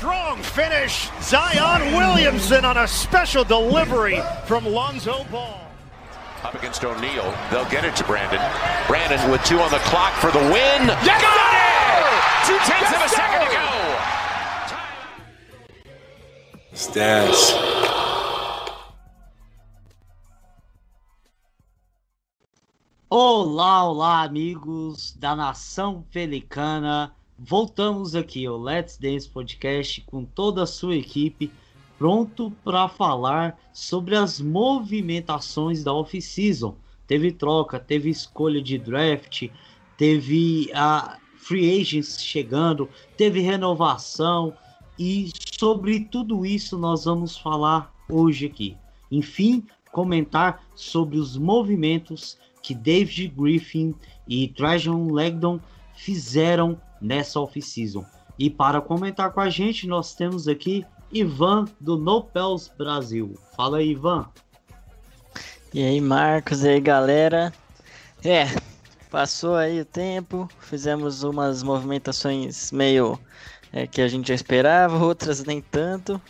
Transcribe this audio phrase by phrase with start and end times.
[0.00, 1.10] Strong finish.
[1.20, 5.60] Zion Williamson on a special delivery from Lonzo Ball.
[6.42, 7.36] Up against O'Neal.
[7.50, 8.40] They'll get it to Brandon.
[8.86, 10.88] Brandon with two on the clock for the win.
[11.04, 11.52] Yes, Got sir!
[12.00, 12.46] it!
[12.46, 13.60] Two tenths of a Yes, second to sir!
[17.04, 17.36] go.
[17.36, 17.90] Stats.
[23.08, 27.14] Olá, olá, amigos da nação pelicana.
[27.42, 31.50] Voltamos aqui ao Let's Dance Podcast com toda a sua equipe,
[31.96, 36.76] pronto para falar sobre as movimentações da off-season.
[37.06, 39.48] Teve troca, teve escolha de draft,
[39.96, 44.52] teve a free agents chegando, teve renovação
[44.98, 48.76] e sobre tudo isso nós vamos falar hoje aqui.
[49.10, 53.94] Enfim, comentar sobre os movimentos que David Griffin
[54.28, 55.58] e Trajan Legdon
[55.94, 58.04] fizeram nessa off-season.
[58.38, 63.34] E para comentar com a gente, nós temos aqui Ivan do Nopels Brasil.
[63.56, 64.28] Fala aí, Ivan.
[65.72, 67.52] E aí, Marcos, e aí, galera?
[68.24, 68.46] É,
[69.10, 73.18] passou aí o tempo, fizemos umas movimentações meio
[73.72, 76.20] é, que a gente já esperava, outras nem tanto.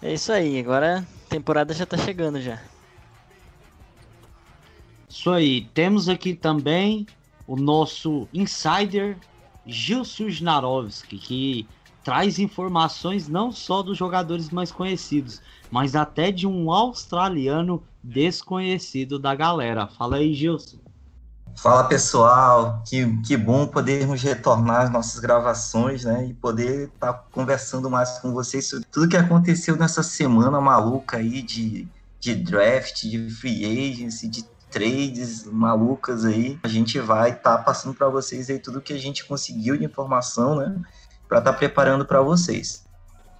[0.00, 2.60] É isso aí, agora a temporada já tá chegando já.
[5.08, 5.68] Isso aí.
[5.74, 7.06] Temos aqui também
[7.46, 9.16] o nosso insider
[9.66, 11.68] Gilson Snarovski, que
[12.04, 19.34] traz informações não só dos jogadores mais conhecidos, mas até de um australiano desconhecido da
[19.34, 19.86] galera.
[19.86, 20.78] Fala aí, Gilson.
[21.54, 26.26] Fala pessoal, que, que bom podermos retornar às nossas gravações, né?
[26.26, 31.42] E poder estar conversando mais com vocês sobre tudo que aconteceu nessa semana maluca aí
[31.42, 31.86] de,
[32.18, 36.58] de draft, de free agency, de trades malucas aí.
[36.62, 40.56] A gente vai estar passando para vocês aí tudo que a gente conseguiu de informação,
[40.56, 40.82] né?
[41.28, 42.84] Para estar preparando para vocês.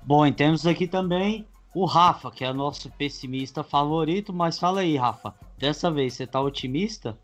[0.03, 4.97] Bom, e temos aqui também o Rafa, que é nosso pessimista favorito, mas fala aí,
[4.97, 7.17] Rafa, dessa vez você tá otimista?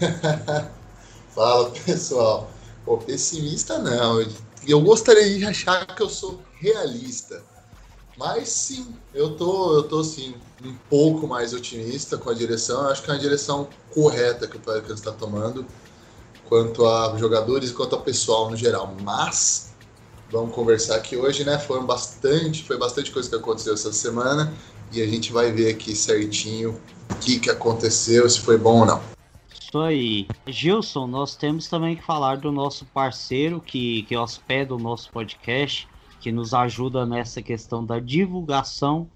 [1.34, 2.50] Fala pessoal.
[2.84, 4.24] Pô, pessimista não.
[4.66, 7.42] Eu gostaria de achar que eu sou realista.
[8.16, 12.82] Mas sim, eu tô, eu tô sim, um pouco mais otimista com a direção.
[12.82, 15.66] Eu acho que é uma direção correta que o Pelicans está tomando,
[16.44, 18.94] quanto a jogadores e quanto ao pessoal no geral.
[19.02, 19.72] Mas
[20.30, 21.58] vamos conversar aqui hoje, né?
[21.58, 24.54] Foi bastante, foi bastante coisa que aconteceu essa semana
[24.92, 28.86] e a gente vai ver aqui certinho o que, que aconteceu, se foi bom ou
[28.86, 29.02] não.
[29.52, 30.28] Isso aí.
[30.46, 35.88] Gilson, nós temos também que falar do nosso parceiro que, que hospeda o nosso podcast,
[36.24, 39.06] que nos ajuda nessa questão da divulgação,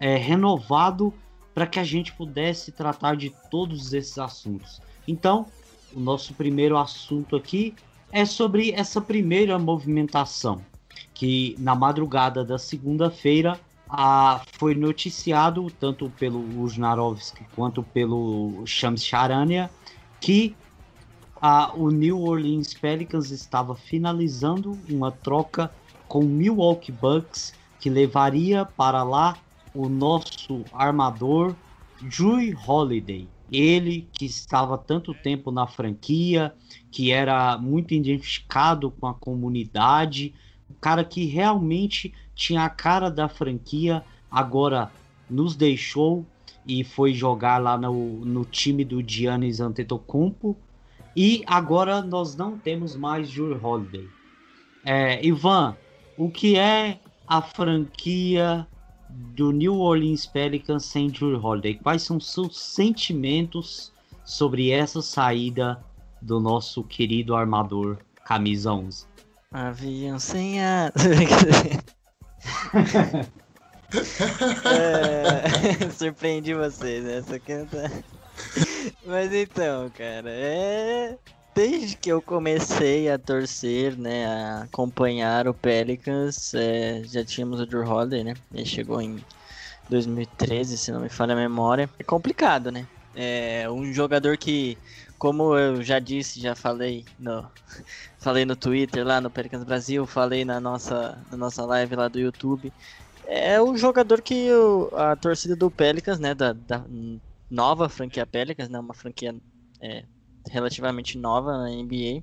[0.00, 1.12] é, renovado
[1.54, 4.80] para que a gente pudesse tratar de todos esses assuntos.
[5.06, 5.46] Então,
[5.94, 7.74] o nosso primeiro assunto aqui
[8.10, 10.62] é sobre essa primeira movimentação,
[11.14, 13.58] que na madrugada da segunda-feira
[14.52, 19.70] foi noticiado tanto pelo Ujnarovski quanto pelo Shams Charania
[20.18, 20.54] que
[21.40, 25.70] a, o New Orleans Pelicans estava finalizando uma troca
[26.08, 29.36] com Milwaukee Bucks que levaria para lá
[29.74, 31.54] o nosso armador
[32.00, 33.28] Drew Holiday.
[33.50, 36.54] Ele que estava tanto tempo na franquia,
[36.90, 40.34] que era muito identificado com a comunidade,
[40.70, 44.90] o cara que realmente tinha a cara da franquia, agora
[45.28, 46.24] nos deixou
[46.66, 50.56] e foi jogar lá no, no time do Giannis Antetokounmpo.
[51.14, 54.08] E agora nós não temos mais Drew Holiday.
[54.84, 55.76] É, Ivan,
[56.16, 56.98] o que é
[57.28, 58.66] a franquia
[59.34, 61.74] do New Orleans Pelicans sem Drew Holiday?
[61.74, 63.92] Quais são seus sentimentos
[64.24, 65.82] sobre essa saída
[66.20, 69.06] do nosso querido armador camisa 11?
[69.50, 70.92] Avião sem a...
[74.64, 75.90] é...
[75.92, 77.18] Surpreendi vocês, né?
[77.18, 77.90] Essa canta.
[79.04, 81.18] Mas então, cara, é
[81.54, 87.66] desde que eu comecei a torcer, né, a acompanhar o Pelicans, é, já tínhamos o
[87.66, 88.34] Drew Holiday, né?
[88.52, 89.22] Ele chegou em
[89.88, 91.88] 2013, se não me falha a memória.
[91.98, 92.86] É complicado, né?
[93.14, 94.78] É um jogador que,
[95.18, 97.46] como eu já disse, já falei no,
[98.18, 102.18] falei no Twitter lá no Pelicans Brasil, falei na nossa, na nossa live lá do
[102.18, 102.72] YouTube.
[103.26, 106.84] É o jogador que o, a torcida do Pelicans, né, da, da
[107.50, 109.34] nova franquia Pelicans, né, uma franquia
[109.80, 110.04] é,
[110.50, 112.22] relativamente nova na NBA,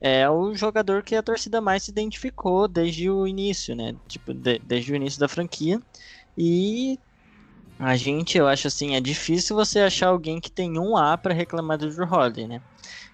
[0.00, 3.94] é o jogador que a torcida mais se identificou desde o início, né?
[4.08, 5.80] Tipo, de, desde o início da franquia.
[6.36, 6.98] E
[7.78, 11.34] a gente, eu acho assim, é difícil você achar alguém que tem um A para
[11.34, 12.62] reclamar do Drew Holiday, né?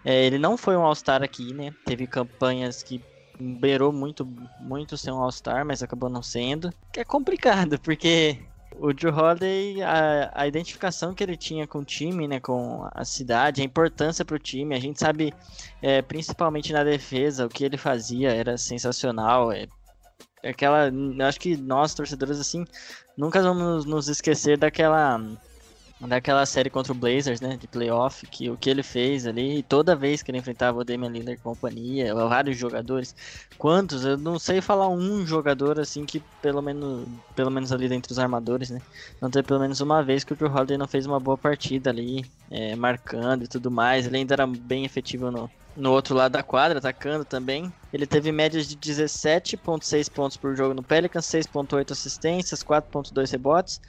[0.05, 1.73] É, ele não foi um All-Star aqui, né?
[1.85, 3.03] Teve campanhas que
[3.39, 4.27] beirou muito,
[4.59, 6.71] muito ser um All-Star, mas acabou não sendo.
[6.93, 8.39] Que é complicado, porque
[8.77, 13.05] o Drew Holiday, a, a, identificação que ele tinha com o time, né, com a
[13.05, 15.35] cidade, a importância para o time, a gente sabe,
[15.83, 19.53] é, principalmente na defesa, o que ele fazia era sensacional.
[19.53, 19.67] É,
[20.45, 20.91] aquela,
[21.27, 22.65] acho que nós torcedores assim
[23.17, 25.21] nunca vamos nos esquecer daquela
[26.09, 29.95] daquela série contra o Blazers, né, de playoff, que o que ele fez ali, toda
[29.95, 33.15] vez que ele enfrentava o Damian Lillard e companhia, vários jogadores,
[33.59, 38.13] quantos, eu não sei falar um jogador assim que pelo menos, pelo menos ali dentre
[38.13, 38.81] os armadores, né,
[39.21, 41.91] não teve pelo menos uma vez que o Drew Holiday não fez uma boa partida
[41.91, 46.33] ali, é, marcando e tudo mais, ele ainda era bem efetivo no, no outro lado
[46.33, 47.73] da quadra, atacando também.
[47.93, 53.81] Ele teve médias de 17.6 pontos por jogo no Pelicans, 6.8 assistências, 4.2 rebotes,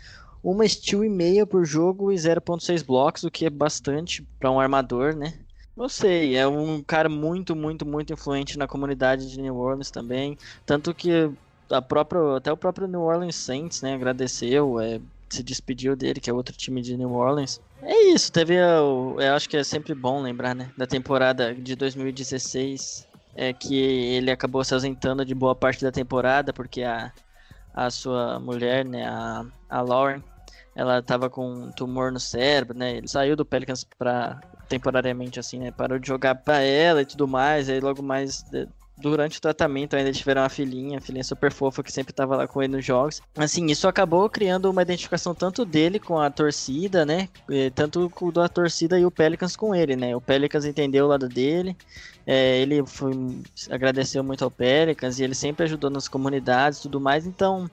[0.44, 4.60] uma steal e meia por jogo e 0.6 blocos, o que é bastante para um
[4.60, 5.34] armador, né?
[5.76, 10.38] Não sei, é um cara muito, muito, muito influente na comunidade de New Orleans também.
[10.66, 11.32] Tanto que
[11.70, 15.00] a própria, até o próprio New Orleans Saints, né, agradeceu, é,
[15.30, 17.62] se despediu dele, que é outro time de New Orleans.
[17.82, 21.76] É isso, teve, eu, eu acho que é sempre bom lembrar, né, da temporada de
[21.76, 27.12] 2016, é que ele acabou se ausentando de boa parte da temporada, porque a,
[27.74, 30.22] a sua mulher, né, a, a Lauren,
[30.76, 32.98] ela estava com um tumor no cérebro, né?
[32.98, 34.40] Ele saiu do Pelicans para
[34.70, 35.72] temporariamente assim, né?
[35.72, 37.70] Parou de jogar para ela e tudo mais.
[37.70, 38.46] Aí logo mais
[38.98, 42.48] durante o tratamento ainda tiveram uma filhinha, a filhinha super fofa que sempre estava lá
[42.48, 43.20] com ele nos jogos.
[43.36, 47.28] Assim, isso acabou criando uma identificação tanto dele com a torcida, né?
[47.74, 50.16] Tanto da torcida e o Pelicans com ele, né?
[50.16, 51.76] O Pelicans entendeu o lado dele.
[52.28, 53.12] É, ele foi,
[53.72, 57.26] agradeceu muito ao Pelicans e ele sempre ajudou nas comunidades e tudo mais.
[57.26, 57.70] Então,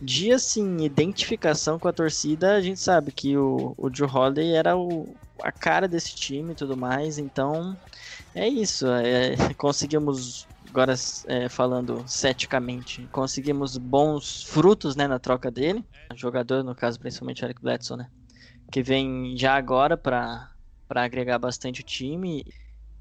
[0.00, 4.76] de assim, identificação com a torcida, a gente sabe que o, o Drew Holiday era
[4.76, 7.76] o, a cara desse time e tudo mais, então
[8.34, 8.86] é isso.
[8.88, 10.94] É, conseguimos, agora
[11.28, 15.84] é, falando ceticamente, conseguimos bons frutos né, na troca dele.
[16.14, 18.10] Jogador, no caso, principalmente o Eric Bledsoe, né?
[18.70, 20.50] Que vem já agora para
[20.90, 22.44] agregar bastante o time.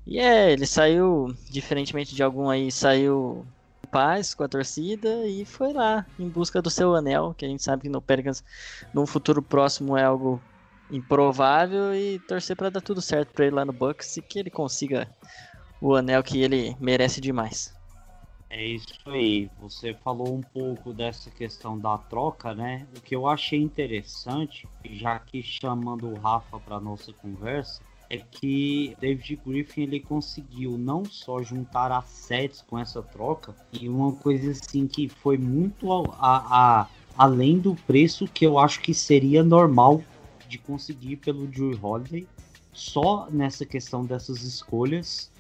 [0.06, 3.46] E é, ele saiu, diferentemente de algum aí, saiu
[3.96, 7.64] paz com a torcida e foi lá em busca do seu anel, que a gente
[7.64, 8.44] sabe que no Pelicans
[8.94, 10.42] num futuro próximo é algo
[10.92, 14.50] improvável e torcer para dar tudo certo para ele lá no Bucks e que ele
[14.50, 15.10] consiga
[15.80, 17.74] o anel que ele merece demais.
[18.50, 19.50] É isso aí.
[19.62, 22.86] Você falou um pouco dessa questão da troca, né?
[22.98, 28.96] O que eu achei interessante, já que chamando o Rafa para nossa conversa, é que
[29.00, 34.88] David Griffin ele conseguiu não só juntar assets com essa troca e uma coisa assim
[34.88, 40.04] que foi muito a, a, além do preço que eu acho que seria normal
[40.48, 42.28] de conseguir pelo Drew Holiday
[42.72, 45.32] só nessa questão dessas escolhas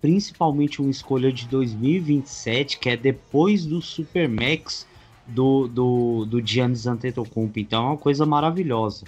[0.00, 4.86] principalmente uma escolha de 2027 que é depois do Supermax
[5.26, 7.58] do, do, do Giannis Antetokounmpo.
[7.58, 9.06] Então é uma coisa maravilhosa.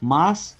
[0.00, 0.58] Mas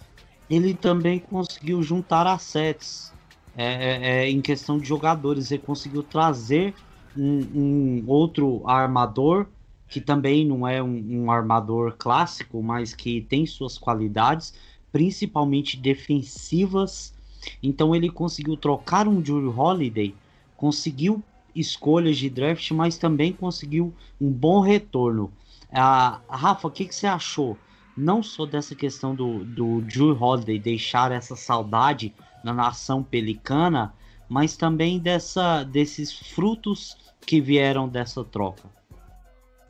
[0.54, 3.14] ele também conseguiu juntar assets
[3.54, 5.50] é, é, é, em questão de jogadores.
[5.50, 6.74] Ele conseguiu trazer
[7.16, 9.46] um, um outro armador
[9.88, 14.52] que também não é um, um, armador clássico, mas que tem suas qualidades,
[14.90, 17.14] principalmente defensivas.
[17.62, 20.14] Então ele conseguiu trocar um Drew Holiday,
[20.56, 25.32] conseguiu escolhas de draft, mas também conseguiu um bom retorno.
[25.70, 27.58] Ah, Rafa, o que, que você achou?
[27.96, 33.94] Não só dessa questão do, do Drew Holiday deixar essa saudade na nação pelicana,
[34.28, 38.68] mas também dessa, desses frutos que vieram dessa troca.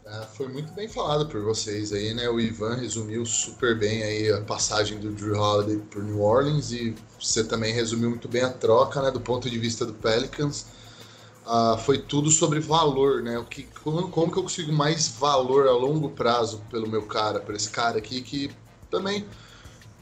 [0.05, 2.29] É, foi muito bem falado por vocês aí, né?
[2.29, 6.95] O Ivan resumiu super bem aí a passagem do Drew Holiday por New Orleans e
[7.21, 9.11] você também resumiu muito bem a troca, né?
[9.11, 10.67] Do ponto de vista do Pelicans.
[11.45, 13.37] Uh, foi tudo sobre valor, né?
[13.39, 17.41] O que, como, como, que eu consigo mais valor a longo prazo pelo meu cara,
[17.41, 18.51] por esse cara aqui que
[18.89, 19.27] também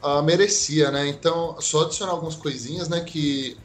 [0.02, 1.08] uh, merecia, né?
[1.08, 3.00] Então, só adicionar algumas coisinhas, né?
[3.00, 3.56] Que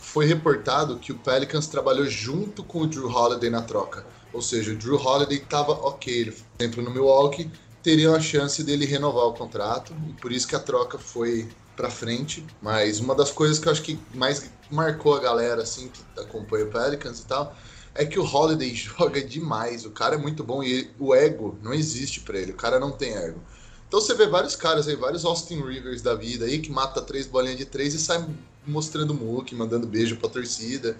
[0.00, 4.04] foi reportado que o Pelicans trabalhou junto com o Drew Holiday na troca.
[4.32, 7.50] Ou seja, o Drew Holiday estava ok, ele, por exemplo, no Milwaukee,
[7.82, 11.48] teria a chance dele renovar o contrato, e por isso que a troca foi
[11.80, 12.44] para frente.
[12.60, 16.66] Mas uma das coisas que eu acho que mais marcou a galera, assim, que acompanha
[16.66, 17.56] o Pelicans e tal,
[17.94, 19.86] é que o Holiday joga demais.
[19.86, 22.52] O cara é muito bom e o ego não existe para ele.
[22.52, 23.40] O cara não tem ego.
[23.88, 27.26] Então você vê vários caras aí, vários Austin Rivers da vida aí, que mata três
[27.26, 28.24] bolinhas de três e sai
[28.64, 30.96] mostrando muque, mandando beijo pra torcida.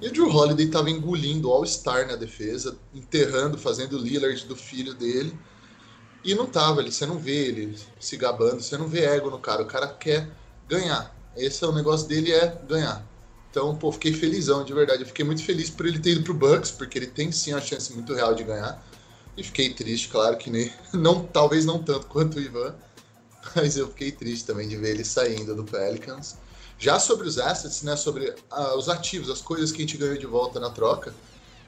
[0.00, 5.36] E o Drew Holiday tava engolindo All-Star na defesa, enterrando, fazendo Lillard do filho dele.
[6.24, 9.38] E não tava ali, você não vê ele se gabando, você não vê ego no
[9.38, 9.62] cara.
[9.62, 10.28] O cara quer
[10.68, 11.14] ganhar.
[11.36, 13.06] Esse é o negócio dele, é ganhar.
[13.50, 15.02] Então, pô, fiquei felizão, de verdade.
[15.02, 17.60] Eu fiquei muito feliz por ele ter ido pro Bucks, porque ele tem sim a
[17.60, 18.84] chance muito real de ganhar.
[19.36, 20.72] E fiquei triste, claro que nem.
[20.92, 22.74] Não, talvez não tanto quanto o Ivan,
[23.54, 26.36] mas eu fiquei triste também de ver ele saindo do Pelicans.
[26.78, 30.16] Já sobre os assets, né, sobre uh, os ativos, as coisas que a gente ganhou
[30.16, 31.12] de volta na troca,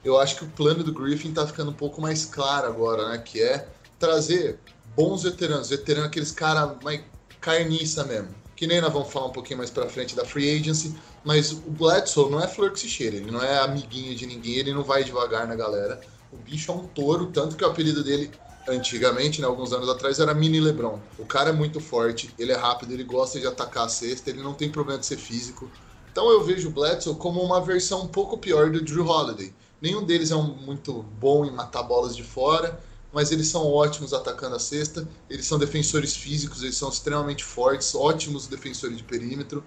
[0.04, 3.18] eu acho que o plano do Griffin tá ficando um pouco mais claro agora, né,
[3.18, 3.68] que é
[4.00, 4.58] trazer
[4.96, 7.02] bons veteranos, veteranos aqueles caras mais
[7.40, 8.34] carniça mesmo.
[8.56, 11.70] Que nem nós vamos falar um pouquinho mais pra frente da free agency, mas o
[11.70, 14.82] Bledsoe não é flor que se cheira, ele não é amiguinho de ninguém, ele não
[14.82, 16.00] vai devagar na galera.
[16.32, 18.30] O bicho é um touro, tanto que o apelido dele
[18.68, 20.98] antigamente, né, alguns anos atrás, era Mini LeBron.
[21.18, 24.42] O cara é muito forte, ele é rápido, ele gosta de atacar a cesta, ele
[24.42, 25.70] não tem problema de ser físico.
[26.12, 29.54] Então eu vejo o Bledsoe como uma versão um pouco pior do Drew Holiday.
[29.80, 32.78] Nenhum deles é um muito bom em matar bolas de fora,
[33.12, 37.94] mas eles são ótimos atacando a cesta, eles são defensores físicos, eles são extremamente fortes,
[37.94, 39.64] ótimos defensores de perímetro.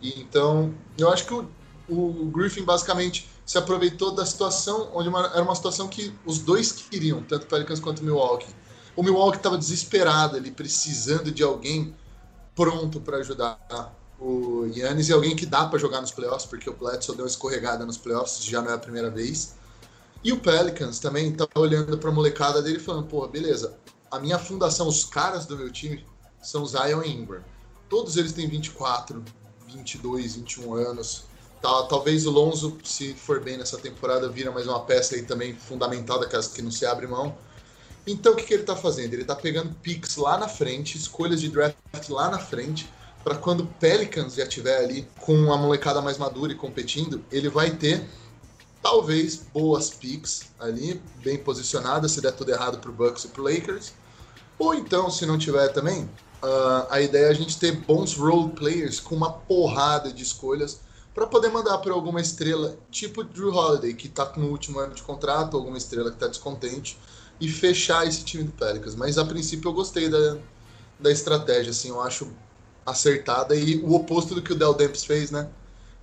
[0.00, 1.48] E então, eu acho que o,
[1.88, 6.70] o Griffin basicamente se aproveitou da situação onde uma, era uma situação que os dois
[6.70, 8.54] queriam, tanto o Pelicans quanto o Milwaukee.
[8.94, 11.94] O Milwaukee estava desesperado, ele precisando de alguém
[12.54, 16.74] pronto para ajudar o Yannis e alguém que dá para jogar nos playoffs, porque o
[16.74, 19.54] Bledsoe deu uma escorregada nos playoffs, já não é a primeira vez.
[20.22, 23.78] E o Pelicans também estava olhando para a molecada dele falando, pô, beleza,
[24.10, 26.04] a minha fundação, os caras do meu time
[26.42, 27.42] são Zion e Ingram.
[27.88, 29.22] Todos eles têm 24,
[29.66, 31.24] 22, 21 anos.
[31.60, 35.54] Tá, talvez o Lonzo, se for bem nessa temporada, vira mais uma peça aí também
[35.54, 37.36] fundamental daquelas que não se abre mão.
[38.06, 39.12] Então o que, que ele está fazendo?
[39.12, 41.76] Ele está pegando picks lá na frente, escolhas de draft
[42.08, 42.88] lá na frente,
[43.24, 47.48] para quando o Pelicans já estiver ali com a molecada mais madura e competindo, ele
[47.48, 48.08] vai ter
[48.82, 53.42] talvez boas picks ali, bem posicionadas, se der tudo errado para o Bucks e para
[53.42, 53.92] Lakers.
[54.58, 56.04] Ou então, se não tiver também,
[56.42, 60.80] uh, a ideia é a gente ter bons role players com uma porrada de escolhas
[61.14, 65.02] para poder mandar para alguma estrela, tipo Drew Holiday, que está no último ano de
[65.02, 66.98] contrato, alguma estrela que está descontente,
[67.40, 68.94] e fechar esse time do Pelicans.
[68.94, 70.38] Mas a princípio eu gostei da,
[70.98, 72.30] da estratégia, assim, eu acho
[72.86, 75.48] acertada e o oposto do que o Del Demps fez, né?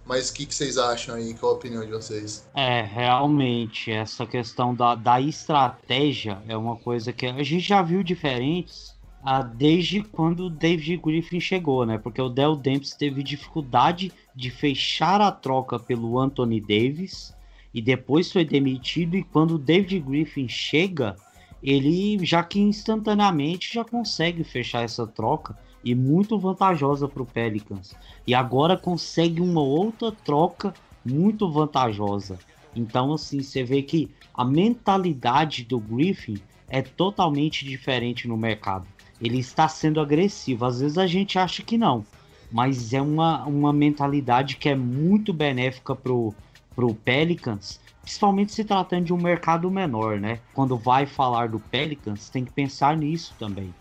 [0.05, 1.33] Mas o que, que, vocês acham aí?
[1.33, 2.47] Qual a opinião de vocês?
[2.53, 8.03] É, realmente, essa questão da, da estratégia é uma coisa que a gente já viu
[8.03, 11.97] diferentes ah, desde quando o David Griffin chegou, né?
[11.97, 17.33] Porque o Del Demps teve dificuldade de fechar a troca pelo Anthony Davis
[17.73, 19.17] e depois foi demitido.
[19.17, 21.15] E quando o David Griffin chega,
[21.63, 27.95] ele já que instantaneamente já consegue fechar essa troca e muito vantajosa para o Pelicans.
[28.25, 30.73] E agora consegue uma outra troca
[31.05, 32.37] muito vantajosa.
[32.75, 36.37] Então, assim, você vê que a mentalidade do Griffin
[36.67, 38.87] é totalmente diferente no mercado
[39.21, 40.65] ele está sendo agressivo.
[40.65, 42.05] Às vezes a gente acha que não,
[42.51, 46.33] mas é uma, uma mentalidade que é muito benéfica pro,
[46.75, 50.39] pro Pelicans, principalmente se tratando de um mercado menor, né?
[50.53, 53.73] Quando vai falar do Pelicans, tem que pensar nisso também.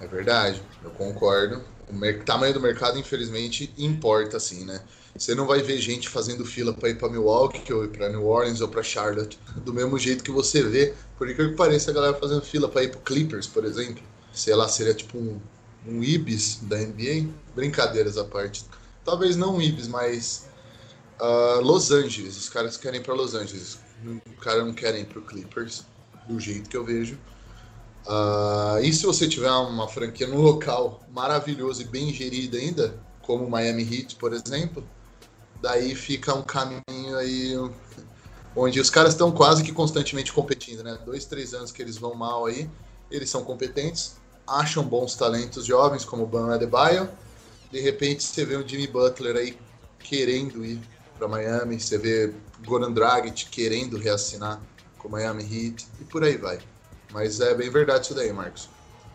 [0.00, 1.62] É verdade, eu concordo.
[1.88, 4.80] O tamanho do mercado, infelizmente, importa, assim, né?
[5.16, 8.60] Você não vai ver gente fazendo fila para ir para Milwaukee, ou para New Orleans,
[8.60, 12.42] ou para Charlotte, do mesmo jeito que você vê, por que pareça a galera fazendo
[12.42, 14.02] fila para ir para Clippers, por exemplo.
[14.32, 15.40] Sei lá, seria tipo um,
[15.84, 17.28] um Ibis da NBA.
[17.56, 18.64] Brincadeiras à parte.
[19.04, 20.46] Talvez não um Ibis, mas
[21.20, 22.36] uh, Los Angeles.
[22.36, 23.78] Os caras querem para Los Angeles.
[24.04, 25.84] Os caras não querem para Clippers,
[26.28, 27.18] do jeito que eu vejo.
[28.08, 33.44] Uh, e se você tiver uma franquia no local maravilhoso e bem gerida ainda, como
[33.44, 34.82] o Miami Heat, por exemplo,
[35.60, 37.54] daí fica um caminho aí
[38.56, 40.98] onde os caras estão quase que constantemente competindo, né?
[41.04, 42.70] Dois, três anos que eles vão mal aí,
[43.10, 47.10] eles são competentes, acham bons talentos jovens como o Ban Adebayo,
[47.70, 49.58] de repente você vê um Jimmy Butler aí
[49.98, 50.80] querendo ir
[51.18, 52.32] para Miami, você vê
[52.64, 54.62] Goran Dragic querendo reassinar
[54.96, 56.58] com o Miami Heat e por aí vai.
[57.12, 58.68] Mas é bem verdade isso daí, Marcos.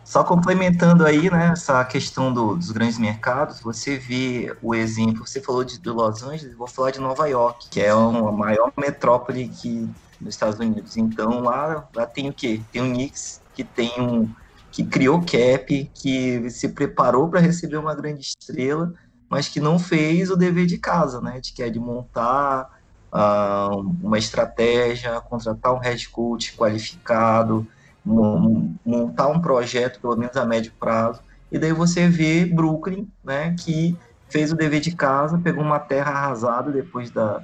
[0.04, 5.40] Só complementando aí, né, essa questão do, dos grandes mercados, você vê o exemplo, você
[5.40, 9.48] falou de, de Los Angeles, vou falar de Nova York, que é uma maior metrópole
[9.48, 9.88] que
[10.20, 10.98] nos Estados Unidos.
[10.98, 12.60] Então lá, lá tem o quê?
[12.70, 14.28] Tem o Knicks, que tem um
[14.70, 18.92] que criou cap, que se preparou para receber uma grande estrela,
[19.28, 21.40] mas que não fez o dever de casa, né?
[21.40, 22.68] De que é de montar
[23.12, 27.66] uh, uma estratégia, contratar um head coach qualificado,
[28.04, 33.96] montar um projeto, pelo menos a médio prazo, e daí você vê Brooklyn, né, que
[34.28, 37.42] fez o dever de casa, pegou uma terra arrasada depois da,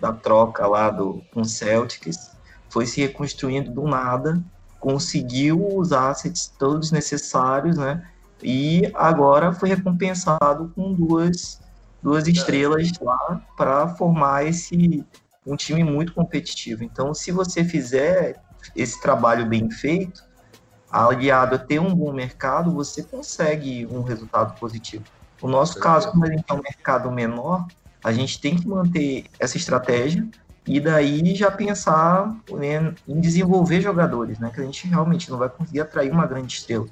[0.00, 2.30] da troca lá do, com Celtics,
[2.68, 4.40] foi se reconstruindo do nada,
[4.78, 8.06] conseguiu os assets todos necessários, né,
[8.42, 11.60] e agora foi recompensado com duas,
[12.02, 15.04] duas estrelas lá para formar esse
[15.46, 16.82] um time muito competitivo.
[16.82, 18.42] Então, se você fizer
[18.74, 20.22] esse trabalho bem feito,
[20.90, 25.04] aliado a ter um bom mercado, você consegue um resultado positivo.
[25.42, 27.66] No nosso caso, como a gente é um mercado menor,
[28.02, 30.26] a gente tem que manter essa estratégia
[30.66, 34.50] e daí já pensar né, em desenvolver jogadores, né?
[34.52, 36.86] Que a gente realmente não vai conseguir atrair uma grande estrela.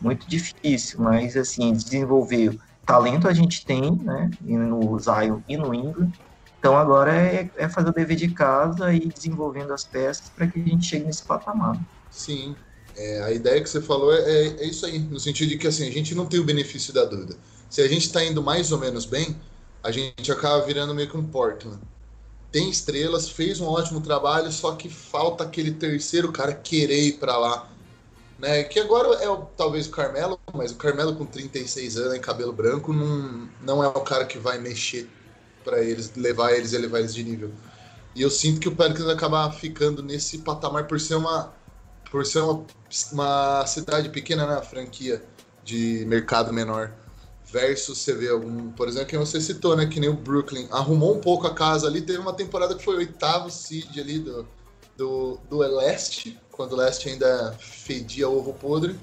[0.00, 4.30] Muito difícil, mas assim, desenvolver talento a gente tem, né?
[4.40, 6.10] No Zion e no Ingram,
[6.60, 10.60] então agora é, é, fazer o dever de casa e desenvolvendo as peças para que
[10.60, 11.80] a gente chegue nesse patamar.
[12.10, 12.54] Sim,
[12.94, 15.66] é, a ideia que você falou é, é, é, isso aí, no sentido de que
[15.66, 17.34] assim, a gente não tem o benefício da dúvida.
[17.70, 19.34] Se a gente está indo mais ou menos bem,
[19.82, 21.80] a gente acaba virando meio que um Portland.
[22.52, 27.38] Tem estrelas, fez um ótimo trabalho, só que falta aquele terceiro cara querer ir para
[27.38, 27.70] lá.
[28.38, 28.64] Né?
[28.64, 32.92] Que agora é talvez o Carmelo, mas o Carmelo com 36 anos e cabelo branco
[32.92, 35.08] não, não é o cara que vai mexer
[35.64, 37.50] para eles, levar eles e elevar eles de nível.
[38.14, 41.52] E eu sinto que o Pelicans vai acabar ficando nesse patamar por ser uma
[42.10, 42.66] por ser uma,
[43.12, 45.22] uma cidade pequena na né, franquia
[45.62, 46.92] de mercado menor.
[47.44, 49.86] Versus você vê algum, por exemplo, que você citou, né?
[49.86, 52.96] Que nem o Brooklyn arrumou um pouco a casa ali, teve uma temporada que foi
[52.96, 54.46] oitavo seed ali do,
[54.96, 58.98] do, do leste, quando o leste ainda fedia ovo podre,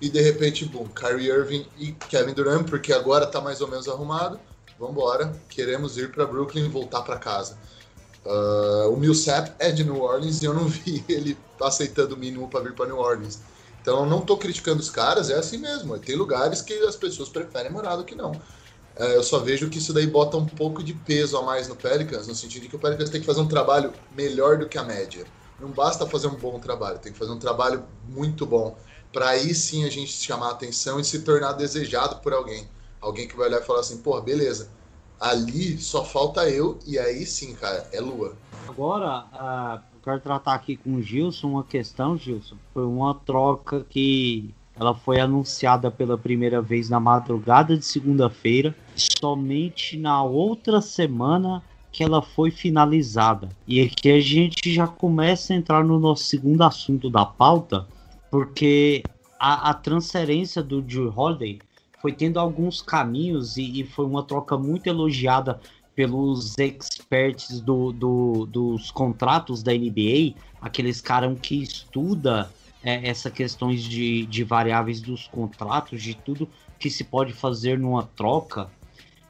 [0.00, 3.88] e de repente, boom, Kyrie Irving e Kevin Durant, porque agora tá mais ou menos
[3.88, 4.40] arrumado
[4.82, 7.56] vamos embora, queremos ir para Brooklyn e voltar para casa.
[8.26, 12.48] Uh, o Millsap é de New Orleans e eu não vi ele aceitando o mínimo
[12.48, 13.38] para vir para New Orleans.
[13.80, 15.96] Então eu não estou criticando os caras, é assim mesmo.
[16.00, 18.32] Tem lugares que as pessoas preferem morar do que não.
[18.32, 21.76] Uh, eu só vejo que isso daí bota um pouco de peso a mais no
[21.76, 24.78] Pelicans, no sentido de que o Pelicans tem que fazer um trabalho melhor do que
[24.78, 25.24] a média.
[25.60, 28.76] Não basta fazer um bom trabalho, tem que fazer um trabalho muito bom.
[29.12, 32.68] Para aí sim a gente chamar a atenção e se tornar desejado por alguém.
[33.02, 34.70] Alguém que vai olhar e falar assim, pô, beleza,
[35.20, 38.34] ali só falta eu, e aí sim, cara, é lua.
[38.68, 42.56] Agora, uh, eu quero tratar aqui com o Gilson uma questão, Gilson.
[42.72, 49.98] Foi uma troca que ela foi anunciada pela primeira vez na madrugada de segunda-feira, somente
[49.98, 51.62] na outra semana
[51.92, 53.50] que ela foi finalizada.
[53.66, 57.86] E aqui a gente já começa a entrar no nosso segundo assunto da pauta,
[58.30, 59.02] porque
[59.38, 61.58] a, a transferência do Drew Holiday
[62.02, 65.60] foi tendo alguns caminhos e, e foi uma troca muito elogiada
[65.94, 72.50] pelos experts do, do, dos contratos da NBA, aqueles caras que estuda
[72.82, 78.02] é, essa questões de, de variáveis dos contratos, de tudo que se pode fazer numa
[78.02, 78.68] troca,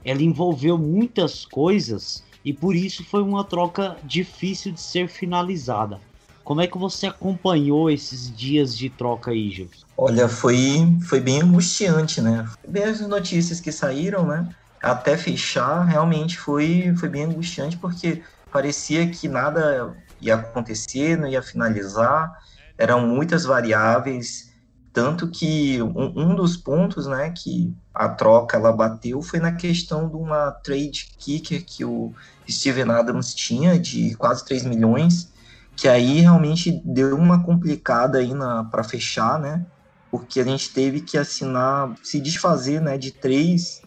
[0.03, 6.01] ela envolveu muitas coisas e por isso foi uma troca difícil de ser finalizada.
[6.45, 9.87] Como é que você acompanhou esses dias de troca aí, Gilson?
[9.97, 12.45] Olha, foi, foi bem angustiante, né?
[12.67, 14.49] Bem as notícias que saíram, né?
[14.83, 21.43] Até fechar, realmente foi, foi bem angustiante, porque parecia que nada ia acontecer, não ia
[21.43, 22.33] finalizar,
[22.77, 24.53] eram muitas variáveis,
[24.93, 30.07] Tanto que um, um, dos pontos, né, que a troca ela bateu foi na questão
[30.09, 32.13] de uma trade kicker que o
[32.49, 35.32] Steven Adams tinha de quase 3 milhões,
[35.77, 38.31] que aí realmente deu uma complicada aí
[38.71, 39.65] para fechar, né?
[40.11, 43.81] Porque a gente teve que assinar, se desfazer, né, de três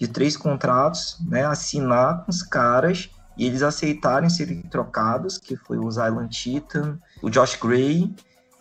[0.00, 5.76] de três contratos, né, assinar com os caras e eles aceitarem serem trocados, que foi
[5.76, 8.10] o Zylan Titan, o Josh Gray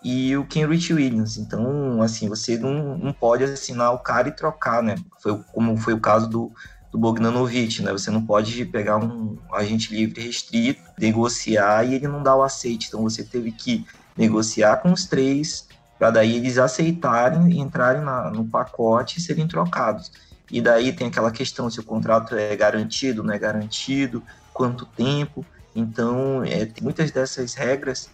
[0.04, 1.38] e o Kenrich Williams.
[1.38, 4.96] Então, assim, você não, não pode assinar o cara e trocar, né?
[5.22, 6.52] Foi como foi o caso do,
[6.92, 7.92] do Bogdanovic, né?
[7.92, 12.88] Você não pode pegar um agente livre restrito, negociar e ele não dar o aceite.
[12.88, 13.86] Então, você teve que
[14.18, 15.68] negociar com os três
[16.00, 20.12] para daí eles aceitarem entrarem na, no pacote e serem trocados.
[20.50, 24.24] E daí tem aquela questão se o contrato é garantido, não é garantido,
[24.54, 25.46] quanto tempo.
[25.76, 28.10] Então, é, tem muitas dessas regras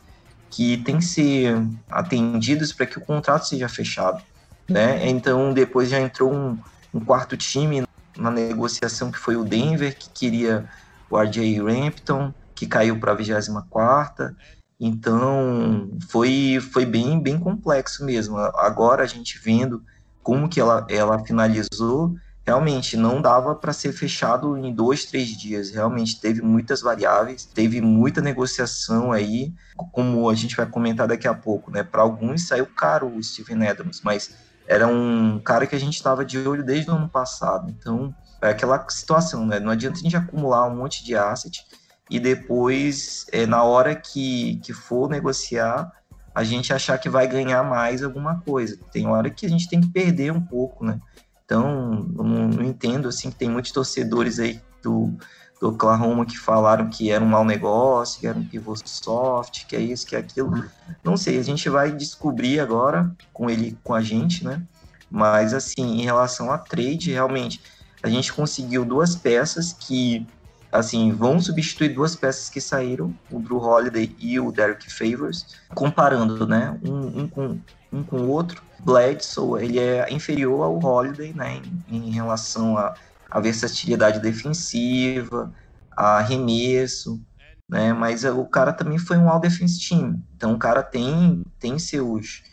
[0.49, 1.55] que têm que ser
[1.89, 4.21] atendidas para que o contrato seja fechado.
[4.67, 5.07] Né?
[5.07, 6.57] Então, depois já entrou um,
[6.93, 7.85] um quarto time
[8.17, 10.67] na negociação que foi o Denver, que queria
[11.09, 14.35] o RJ Rampton, que caiu para a 24
[14.79, 18.37] Então, foi, foi bem, bem complexo mesmo.
[18.37, 19.83] Agora, a gente vendo
[20.23, 25.69] como que ela, ela finalizou, realmente não dava para ser fechado em dois, três dias.
[25.71, 29.53] Realmente teve muitas variáveis, teve muita negociação aí,
[29.91, 31.83] como a gente vai comentar daqui a pouco, né?
[31.83, 36.25] Para alguns saiu caro o Steven Adams, mas era um cara que a gente estava
[36.25, 37.69] de olho desde o ano passado.
[37.69, 39.59] Então, é aquela situação, né?
[39.59, 41.65] Não adianta a gente acumular um monte de asset
[42.09, 45.91] e depois, é, na hora que, que for negociar,
[46.33, 48.77] a gente achar que vai ganhar mais alguma coisa.
[48.91, 50.99] Tem hora que a gente tem que perder um pouco, né?
[51.43, 55.13] Então, não, não entendo, assim, que tem muitos torcedores aí do,
[55.59, 59.75] do Oklahoma que falaram que era um mau negócio, que era um pivô soft, que
[59.75, 60.65] é isso, que é aquilo.
[61.03, 64.61] Não sei, a gente vai descobrir agora com ele, com a gente, né?
[65.09, 67.61] Mas, assim, em relação a trade, realmente,
[68.03, 70.27] a gente conseguiu duas peças que,
[70.71, 76.45] assim, vão substituir duas peças que saíram, o Drew Holiday e o Derek Favors, comparando,
[76.45, 76.77] né?
[76.83, 77.59] Um, um com
[77.91, 78.61] um com o outro.
[78.79, 82.93] Bledsoe, ele é inferior ao Holiday, né, em, em relação à,
[83.35, 85.53] à versatilidade defensiva,
[85.91, 87.21] a arremesso,
[87.69, 92.43] né, mas o cara também foi um all-defense team, então o cara tem, tem seus,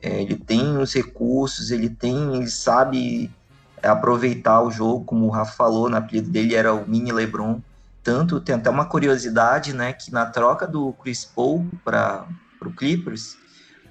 [0.00, 3.34] é, ele tem os recursos, ele tem, ele sabe
[3.82, 7.60] aproveitar o jogo, como o Rafa falou, na apelido dele era o mini LeBron,
[8.00, 12.28] tanto, tem até uma curiosidade, né, que na troca do Chris Paul para
[12.64, 13.36] o Clippers,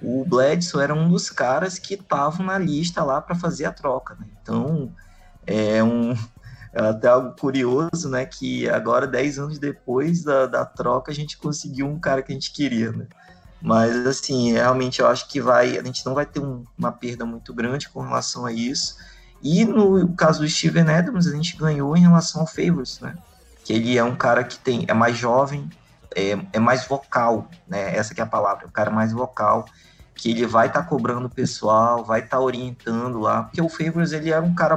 [0.00, 4.16] o Bledsoe era um dos caras que estavam na lista lá para fazer a troca.
[4.18, 4.26] Né?
[4.40, 4.90] Então,
[5.50, 6.14] é um
[6.72, 8.24] é até algo curioso, né?
[8.24, 12.34] Que agora, 10 anos depois da, da troca, a gente conseguiu um cara que a
[12.34, 13.06] gente queria, né?
[13.60, 17.26] Mas, assim, realmente eu acho que vai, a gente não vai ter um, uma perda
[17.26, 18.96] muito grande com relação a isso.
[19.42, 23.14] E no caso do Steven Adams, a gente ganhou em relação ao Favors, né?
[23.64, 25.68] Que ele é um cara que tem, é mais jovem,
[26.14, 27.94] é, é mais vocal, né?
[27.96, 29.66] Essa que é a palavra, é o cara mais vocal
[30.20, 33.70] que ele vai estar tá cobrando o pessoal, vai estar tá orientando lá, porque o
[33.70, 34.76] Favors ele era um cara,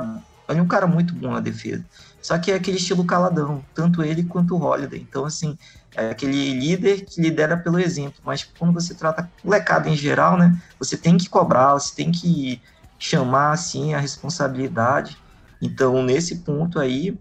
[0.49, 1.85] ele é um cara muito bom na defesa.
[2.21, 5.01] Só que é aquele estilo caladão, tanto ele quanto o Holiday.
[5.01, 5.57] Então, assim,
[5.95, 10.51] é aquele líder que lidera pelo exemplo, mas quando você trata molecada em geral, né,
[10.79, 12.61] você tem que cobrar, você tem que
[12.99, 15.17] chamar, assim, a responsabilidade.
[15.61, 17.17] Então, nesse ponto aí,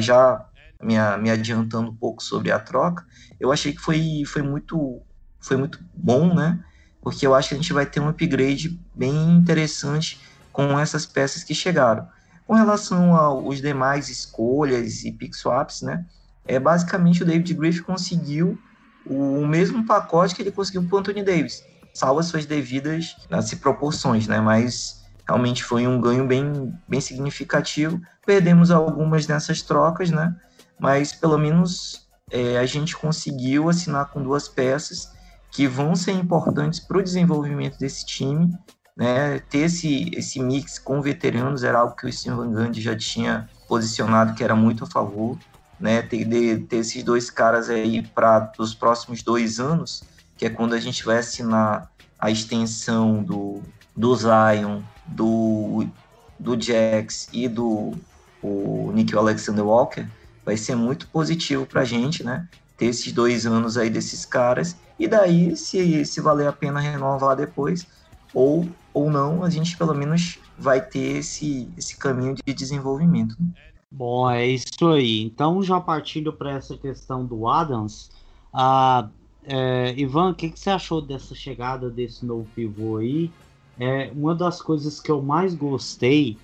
[0.00, 0.44] já
[0.82, 3.04] me, me adiantando um pouco sobre a troca,
[3.40, 5.02] eu achei que foi, foi, muito,
[5.40, 6.58] foi muito bom, né,
[7.00, 10.20] porque eu acho que a gente vai ter um upgrade bem interessante
[10.52, 12.06] com essas peças que chegaram.
[12.46, 16.04] Com relação aos demais escolhas e pick swaps, né,
[16.46, 18.58] é basicamente o David Griffith conseguiu
[19.06, 23.56] o mesmo pacote que ele conseguiu para o Anthony Davis, salvo as suas devidas assim,
[23.56, 28.00] proporções, né, mas realmente foi um ganho bem, bem significativo.
[28.26, 30.34] Perdemos algumas dessas trocas, né,
[30.78, 35.10] mas pelo menos é, a gente conseguiu assinar com duas peças
[35.50, 38.52] que vão ser importantes para o desenvolvimento desse time.
[38.96, 39.38] Né?
[39.50, 43.48] Ter esse, esse mix com veteranos era algo que o Steve Van Gundy já tinha
[43.66, 45.38] posicionado que era muito a favor.
[45.80, 46.02] Né?
[46.02, 50.02] Ter, de, ter esses dois caras aí para os próximos dois anos,
[50.36, 53.62] que é quando a gente vai assinar a extensão do,
[53.96, 55.86] do Zion, do,
[56.38, 57.94] do Jax e do
[58.42, 60.04] o Nick Alexander Walker,
[60.44, 62.48] vai ser muito positivo para a gente, né?
[62.76, 67.36] Ter esses dois anos aí desses caras e daí, se, se valer a pena renovar
[67.36, 67.86] depois,
[68.34, 73.36] ou, ou não, a gente pelo menos vai ter esse, esse caminho de desenvolvimento.
[73.38, 73.48] Né?
[73.90, 75.22] Bom, é isso aí.
[75.22, 78.10] Então, já partindo para essa questão do Adams,
[78.52, 79.08] a,
[79.44, 83.30] é, Ivan, o que, que, você achou dessa chegada desse novo pivô aí?
[83.78, 86.36] é, uma das coisas que eu mais gostei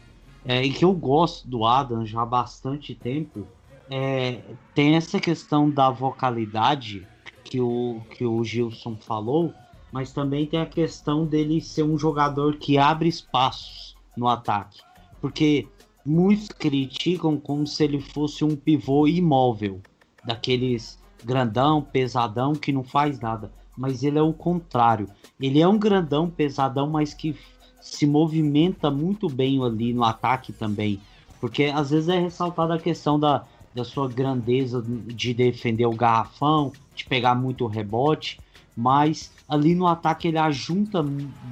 [0.45, 3.47] é, e que eu gosto do Adam já há bastante tempo
[3.91, 4.41] é,
[4.75, 7.07] tem essa questão da vocalidade
[7.45, 9.55] que o, que o Gilson falou,
[9.93, 14.81] mas também tem a questão dele ser um jogador que abre espaços no ataque.
[15.21, 15.67] Porque
[16.05, 19.81] muitos criticam como se ele fosse um pivô imóvel,
[20.25, 23.51] daqueles grandão, pesadão, que não faz nada.
[23.77, 25.09] Mas ele é o contrário.
[25.41, 27.37] Ele é um grandão, pesadão, mas que
[27.81, 31.01] se movimenta muito bem ali no ataque também.
[31.41, 36.73] Porque às vezes é ressaltada a questão da, da sua grandeza de defender o garrafão,
[36.95, 38.41] de pegar muito rebote,
[38.79, 41.05] mas ali no ataque ele ajuda,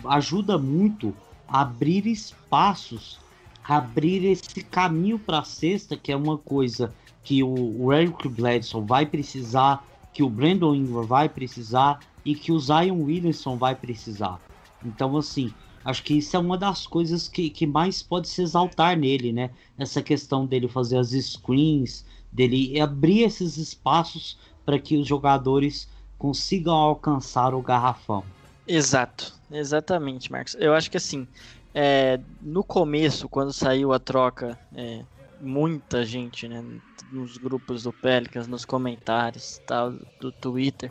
[0.04, 1.12] ajuda muito
[1.48, 3.18] a abrir espaços,
[3.64, 8.86] a abrir esse caminho para a cesta, que é uma coisa que o Eric Bledson
[8.86, 14.40] vai precisar, que o Brandon Ingram vai precisar e que o Zion Williamson vai precisar.
[14.84, 15.52] Então, assim,
[15.84, 19.50] acho que isso é uma das coisas que, que mais pode se exaltar nele, né?
[19.76, 26.74] Essa questão dele fazer as screens, dele abrir esses espaços para que os jogadores consigam
[26.74, 28.24] alcançar o garrafão.
[28.66, 30.56] Exato, exatamente, Marcos.
[30.58, 31.26] Eu acho que assim,
[31.74, 35.04] é, no começo, quando saiu a troca, é,
[35.40, 36.64] muita gente, né,
[37.12, 40.90] nos grupos do Pelicans, nos comentários, tal, do Twitter,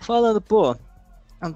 [0.00, 0.76] falando, pô,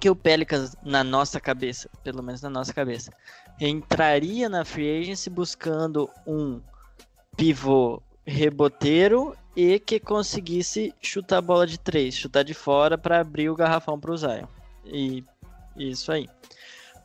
[0.01, 3.13] que o Pelicans na nossa cabeça, pelo menos na nossa cabeça,
[3.61, 6.61] entraria na free agency buscando um
[7.37, 13.49] pivô reboteiro e que conseguisse chutar a bola de três, chutar de fora para abrir
[13.49, 14.47] o garrafão para o Zion.
[14.85, 15.25] E
[15.77, 16.29] isso aí.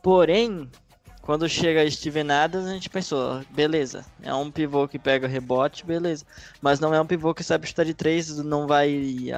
[0.01, 0.69] Porém,
[1.21, 6.25] quando chega Steven Adams, a gente pensou, beleza, é um pivô que pega rebote, beleza.
[6.61, 9.31] Mas não é um pivô que sabe chutar de três, não vai,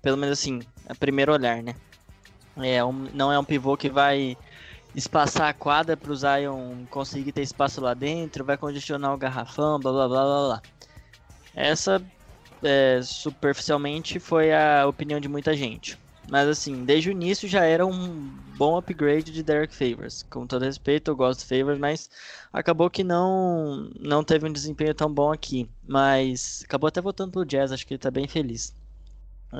[0.00, 1.74] pelo menos assim, a primeiro olhar, né?
[2.56, 4.38] É um, não é um pivô que vai
[4.94, 9.80] espaçar a quadra para o Zion conseguir ter espaço lá dentro, vai congestionar o garrafão,
[9.80, 10.62] blá blá blá blá blá.
[11.54, 12.04] Essa,
[12.62, 15.98] é, superficialmente, foi a opinião de muita gente.
[16.26, 20.22] Mas assim, desde o início já era um bom upgrade de Derek Favors.
[20.24, 22.10] Com todo respeito, eu gosto de Favors, mas
[22.52, 25.70] acabou que não não teve um desempenho tão bom aqui.
[25.82, 28.74] Mas acabou até voltando pro Jazz, acho que ele tá bem feliz.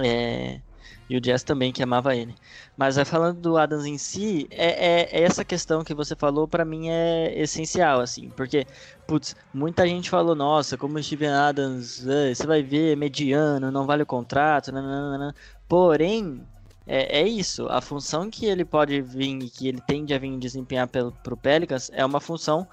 [0.05, 0.63] É,
[1.09, 2.35] e o Jazz também, que amava ele.
[2.77, 6.65] Mas falando do Adams em si, é, é, é essa questão que você falou, para
[6.65, 8.31] mim é essencial, assim.
[8.31, 8.67] Porque,
[9.07, 13.87] putz, muita gente falou, nossa, como o Steven Adams, é, você vai ver, mediano, não
[13.87, 15.35] vale o contrato, nananana.
[15.69, 16.43] Porém,
[16.87, 17.67] é, é, isso.
[17.69, 21.37] A função que ele pode vir e que ele tende a vir desempenhar pelo, pro
[21.37, 22.67] Pelicans é uma função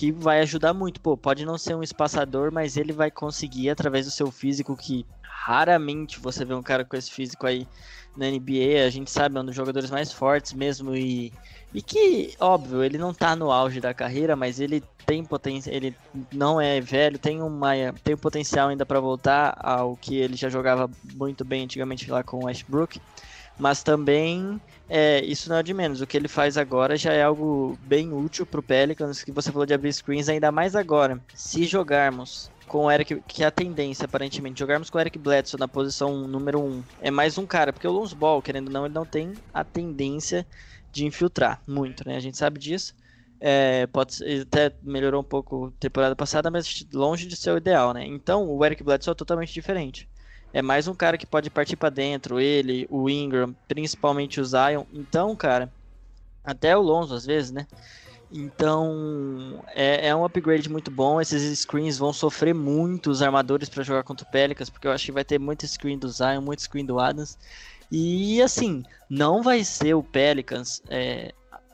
[0.00, 0.98] que vai ajudar muito.
[0.98, 5.04] Pô, pode não ser um espaçador, mas ele vai conseguir, através do seu físico, que
[5.22, 7.68] raramente você vê um cara com esse físico aí
[8.16, 8.86] na NBA.
[8.86, 10.96] A gente sabe, é um dos jogadores mais fortes mesmo.
[10.96, 11.30] E,
[11.74, 15.70] e que, óbvio, ele não tá no auge da carreira, mas ele tem potência.
[15.70, 15.94] Ele
[16.32, 20.90] não é velho, tem, uma, tem potencial ainda para voltar ao que ele já jogava
[21.14, 22.98] muito bem antigamente lá com o Westbrook
[23.60, 26.00] mas também é, isso não é de menos.
[26.00, 29.52] O que ele faz agora já é algo bem útil para o Pelicans, que você
[29.52, 31.20] falou de abrir screens, ainda mais agora.
[31.34, 35.60] Se jogarmos com o Eric, que é a tendência aparentemente, jogarmos com o Eric Bledsoe
[35.60, 38.72] na posição número 1, um, é mais um cara, porque o Lonzo Ball, querendo ou
[38.72, 40.46] não, ele não tem a tendência
[40.90, 42.16] de infiltrar muito, né?
[42.16, 42.94] A gente sabe disso.
[43.42, 48.04] É, pode até melhorou um pouco temporada passada, mas longe de ser o ideal, né?
[48.06, 50.08] Então o Eric Bledsoe é totalmente diferente
[50.52, 54.84] é mais um cara que pode partir para dentro, ele, o Ingram, principalmente o Zion.
[54.92, 55.72] Então, cara,
[56.44, 57.66] até o Lonzo às vezes, né?
[58.32, 61.20] Então, é, é um upgrade muito bom.
[61.20, 65.06] Esses screens vão sofrer muito os armadores para jogar contra o Pelicans, porque eu acho
[65.06, 67.36] que vai ter muito screen do Zion, muito screen do Adams.
[67.90, 71.32] E assim, não vai ser o Pelicans, é,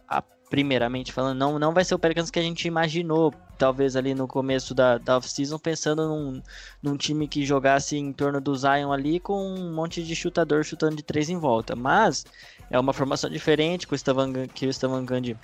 [0.08, 4.14] a, primeiramente falando, não, não vai ser o Pelicans que a gente imaginou talvez ali
[4.14, 6.42] no começo da, da off-season, pensando num,
[6.82, 10.96] num time que jogasse em torno do Zion ali com um monte de chutador chutando
[10.96, 11.74] de três em volta.
[11.74, 12.24] Mas
[12.70, 15.36] é uma formação diferente que o Stavan, que o Stavan Gandhi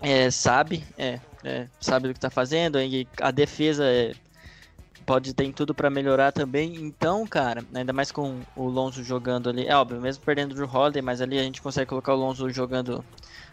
[0.00, 4.12] é, sabe, é, é, sabe do que está fazendo, e a defesa é,
[5.04, 6.76] pode ter tudo para melhorar também.
[6.76, 10.68] Então, cara, ainda mais com o Lonzo jogando ali, é óbvio, mesmo perdendo o Drew
[10.70, 13.04] Holiday, mas ali a gente consegue colocar o Lonzo jogando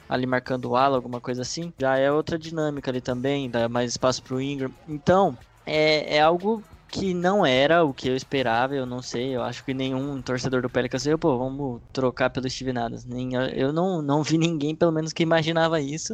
[0.07, 3.91] ali marcando o ala, alguma coisa assim, já é outra dinâmica ali também, dá mais
[3.91, 4.71] espaço pro Ingram.
[4.87, 9.41] Então, é, é algo que não era o que eu esperava, eu não sei, eu
[9.43, 13.03] acho que nenhum torcedor do Pelicans veio, pô, vamos trocar pelo Steven Adams.
[13.03, 16.13] Nem, eu não, não vi ninguém, pelo menos, que imaginava isso,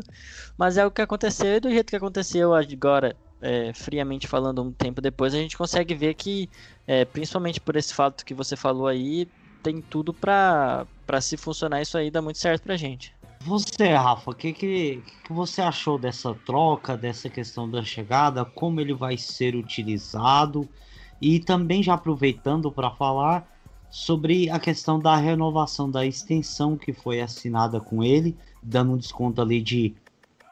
[0.57, 4.71] mas é o que aconteceu e do jeito que aconteceu agora, é, friamente falando um
[4.71, 6.49] tempo depois, a gente consegue ver que,
[6.87, 9.27] é, principalmente por esse fato que você falou aí,
[9.61, 10.87] tem tudo para
[11.21, 13.13] se funcionar isso aí, dá muito certo pra gente.
[13.43, 18.79] Você, Rafa, o que, que, que você achou dessa troca, dessa questão da chegada, como
[18.79, 20.69] ele vai ser utilizado?
[21.19, 23.47] E também já aproveitando para falar
[23.89, 29.41] sobre a questão da renovação da extensão que foi assinada com ele, dando um desconto
[29.41, 29.95] ali de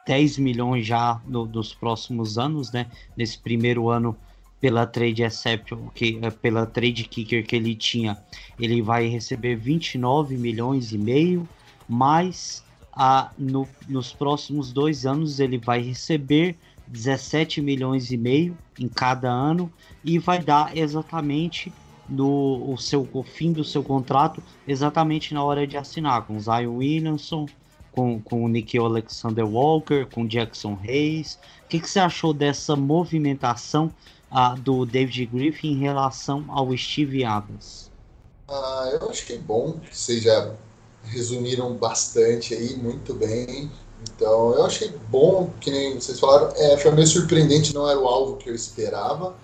[0.04, 2.86] 10 milhões já no, nos próximos anos, né?
[3.16, 4.16] Nesse primeiro ano
[4.60, 8.18] pela trade exception, que é, pela trade kicker que ele tinha,
[8.58, 11.48] ele vai receber 29 milhões e meio,
[11.88, 18.88] mais a, no, nos próximos dois anos ele vai receber 17 milhões e meio em
[18.88, 19.72] cada ano
[20.04, 21.72] e vai dar exatamente
[22.08, 26.76] no o seu o fim do seu contrato exatamente na hora de assinar com Zion
[26.76, 27.46] Williamson,
[27.92, 31.38] com, com o Nick Alexander Walker, com Jackson Hayes.
[31.64, 33.92] O que, que você achou dessa movimentação
[34.30, 37.90] uh, do David Griffin em relação ao Steve Adams?
[38.48, 40.52] Ah, eu acho que é bom que já
[41.04, 43.70] resumiram bastante aí, muito bem.
[44.02, 48.06] Então, eu achei bom, que nem vocês falaram, é, foi meio surpreendente, não era o
[48.06, 49.34] alvo que eu esperava.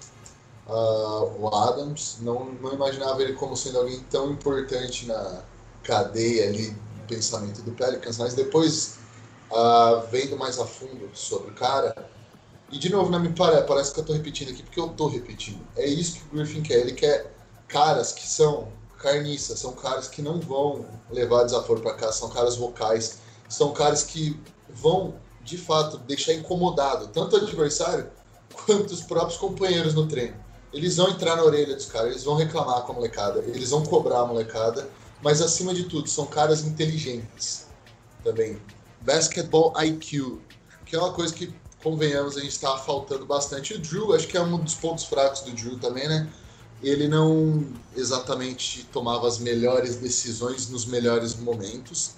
[0.66, 5.42] Uh, o Adams, não, não imaginava ele como sendo alguém tão importante na
[5.84, 8.96] cadeia ali do pensamento do Pelicans, mas depois,
[9.50, 11.94] uh, vendo mais a fundo sobre o cara,
[12.70, 15.08] e de novo, não me parece, parece que eu estou repetindo aqui, porque eu estou
[15.08, 15.60] repetindo.
[15.76, 16.80] É isso que o Griffin quer.
[16.80, 17.32] Ele quer
[17.68, 22.56] caras que são carniças, são caras que não vão levar desaforo para casa, são caras
[22.56, 28.10] vocais, são caras que vão, de fato, deixar incomodado tanto o adversário
[28.52, 30.36] quanto os próprios companheiros no treino.
[30.72, 33.84] Eles vão entrar na orelha dos caras, eles vão reclamar com a molecada, eles vão
[33.84, 34.88] cobrar a molecada,
[35.22, 37.66] mas acima de tudo, são caras inteligentes
[38.22, 38.60] também.
[39.00, 40.40] Basketball IQ,
[40.84, 43.74] que é uma coisa que convenhamos, a gente estava faltando bastante.
[43.74, 46.28] O Drew, acho que é um dos pontos fracos do Drew também, né?
[46.82, 52.12] Ele não exatamente tomava as melhores decisões nos melhores momentos.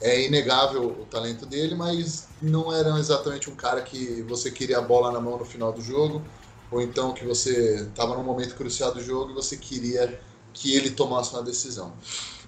[0.00, 4.82] É inegável o talento dele, mas não era exatamente um cara que você queria a
[4.82, 6.22] bola na mão no final do jogo,
[6.70, 10.20] ou então que você estava num momento crucial do jogo e você queria
[10.52, 11.92] que ele tomasse uma decisão.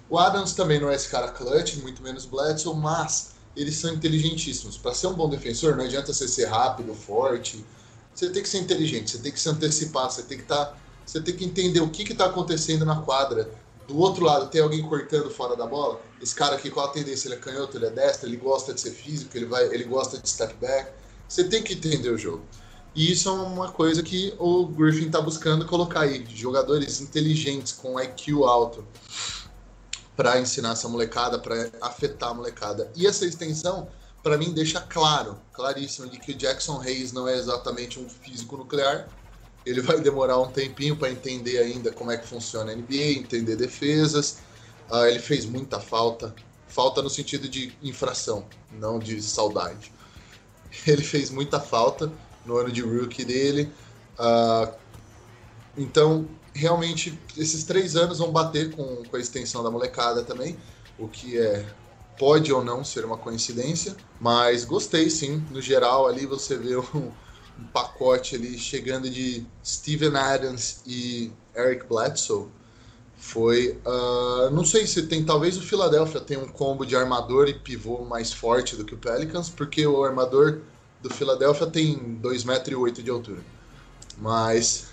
[0.09, 4.77] O Adams também não é esse cara clutch, muito menos Bledsoe, mas eles são inteligentíssimos.
[4.77, 7.65] Para ser um bom defensor, não adianta você ser rápido, forte.
[8.13, 10.77] Você tem que ser inteligente, você tem que se antecipar, você tem que estar, tá,
[11.05, 13.49] você tem que entender o que está acontecendo na quadra.
[13.87, 16.01] Do outro lado, tem alguém cortando fora da bola.
[16.21, 17.27] Esse cara aqui, qual a tendência?
[17.27, 20.17] Ele é canhoto, ele é destro, ele gosta de ser físico, ele vai, ele gosta
[20.17, 20.91] de step back.
[21.27, 22.43] Você tem que entender o jogo.
[22.95, 27.99] E isso é uma coisa que o Griffin está buscando colocar aí, jogadores inteligentes com
[27.99, 28.87] IQ alto
[30.15, 32.89] para ensinar essa molecada, para afetar a molecada.
[32.95, 33.89] E essa extensão,
[34.23, 38.55] para mim, deixa claro, claríssimo, de que o Jackson Hayes não é exatamente um físico
[38.55, 39.09] nuclear.
[39.65, 43.55] Ele vai demorar um tempinho para entender ainda como é que funciona a NBA, entender
[43.55, 44.39] defesas.
[44.89, 46.35] Uh, ele fez muita falta,
[46.67, 49.91] falta no sentido de infração, não de saudade.
[50.85, 52.11] Ele fez muita falta
[52.45, 53.71] no ano de rookie dele.
[54.19, 54.71] Uh,
[55.75, 60.57] então, realmente esses três anos vão bater com, com a extensão da molecada também,
[60.99, 61.65] o que é
[62.17, 65.43] pode ou não ser uma coincidência, mas gostei sim.
[65.51, 67.11] No geral, ali você vê um,
[67.59, 72.47] um pacote ali chegando de Steven Adams e Eric Bledsoe.
[73.17, 73.79] Foi.
[73.85, 75.25] Uh, não sei se tem.
[75.25, 78.97] Talvez o Philadelphia tenha um combo de armador e pivô mais forte do que o
[78.97, 80.61] Pelicans, porque o armador
[81.01, 83.41] do Philadelphia tem 2,8 metros de altura.
[84.17, 84.87] Mas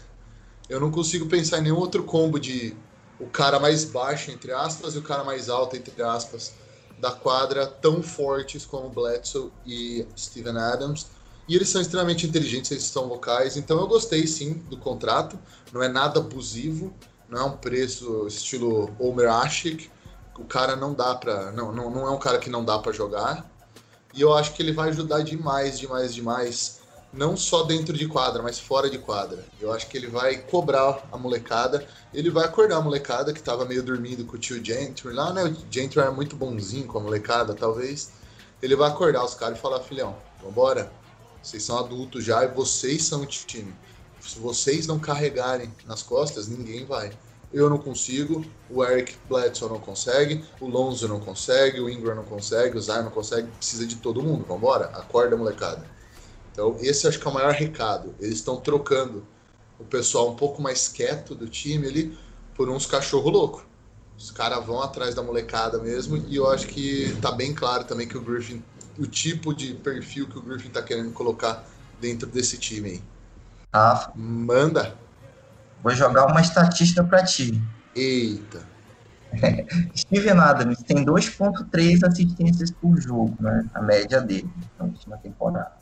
[0.69, 2.77] eu não consigo pensar em nenhum outro combo de
[3.19, 6.55] o cara mais baixo, entre aspas, e o cara mais alto, entre aspas,
[6.99, 11.07] da quadra, tão fortes como Bledsoe e Steven Adams.
[11.49, 15.39] E eles são extremamente inteligentes, eles são vocais, então eu gostei sim do contrato.
[15.73, 16.93] Não é nada abusivo,
[17.29, 19.91] não é um preço estilo Omer Ashik.
[20.39, 21.51] O cara não dá pra.
[21.53, 23.51] Não, não, não é um cara que não dá para jogar.
[24.15, 28.43] E eu acho que ele vai ajudar demais, demais, demais não só dentro de quadra,
[28.43, 29.45] mas fora de quadra.
[29.61, 33.65] Eu acho que ele vai cobrar a molecada, ele vai acordar a molecada que estava
[33.67, 35.45] meio dormindo com o tio Gentry lá, né?
[35.45, 38.13] O Gentry era muito bonzinho com a molecada, talvez.
[38.63, 40.91] Ele vai acordar os caras e falar: filhão, vambora.
[41.43, 43.75] Vocês são adultos já e vocês são o time.
[44.21, 47.11] Se vocês não carregarem nas costas, ninguém vai.
[47.53, 52.25] Eu não consigo, o Eric Bledsoe não consegue, o Lonzo não consegue, o Ingram não
[52.25, 54.45] consegue, o Zion não consegue, precisa de todo mundo.
[54.49, 55.85] Vambora, acorda molecada.
[56.53, 58.15] Então, esse acho que é o maior recado.
[58.21, 59.27] Eles estão trocando
[59.79, 62.19] o pessoal um pouco mais quieto do time ali
[62.55, 63.67] por uns cachorro louco.
[64.17, 68.07] Os caras vão atrás da molecada mesmo e eu acho que tá bem claro também
[68.07, 68.63] que o Griffin,
[68.99, 71.65] o tipo de perfil que o Griffin tá querendo colocar
[72.01, 73.03] dentro desse time aí.
[73.73, 74.13] Rafa.
[74.15, 74.95] Manda.
[75.83, 77.61] Vou jogar uma estatística para ti.
[77.95, 78.63] Eita.
[79.97, 83.65] Steven Adams tem 2.3 assistências por jogo, né?
[83.75, 85.73] A média dele na última temporada.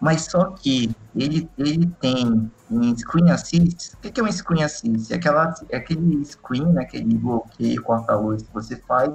[0.00, 3.94] Mas só que ele, ele tem em screen assist.
[3.96, 5.12] O que é um screen assist?
[5.12, 9.10] É, aquela, é aquele screen, né, aquele bloqueio corta-luz que você faz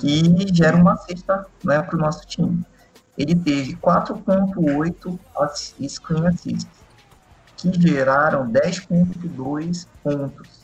[0.00, 2.64] que gera uma cesta né, para o nosso time.
[3.16, 5.18] Ele teve 4.8
[5.88, 6.84] screen assists,
[7.56, 10.62] que geraram 10.2 pontos.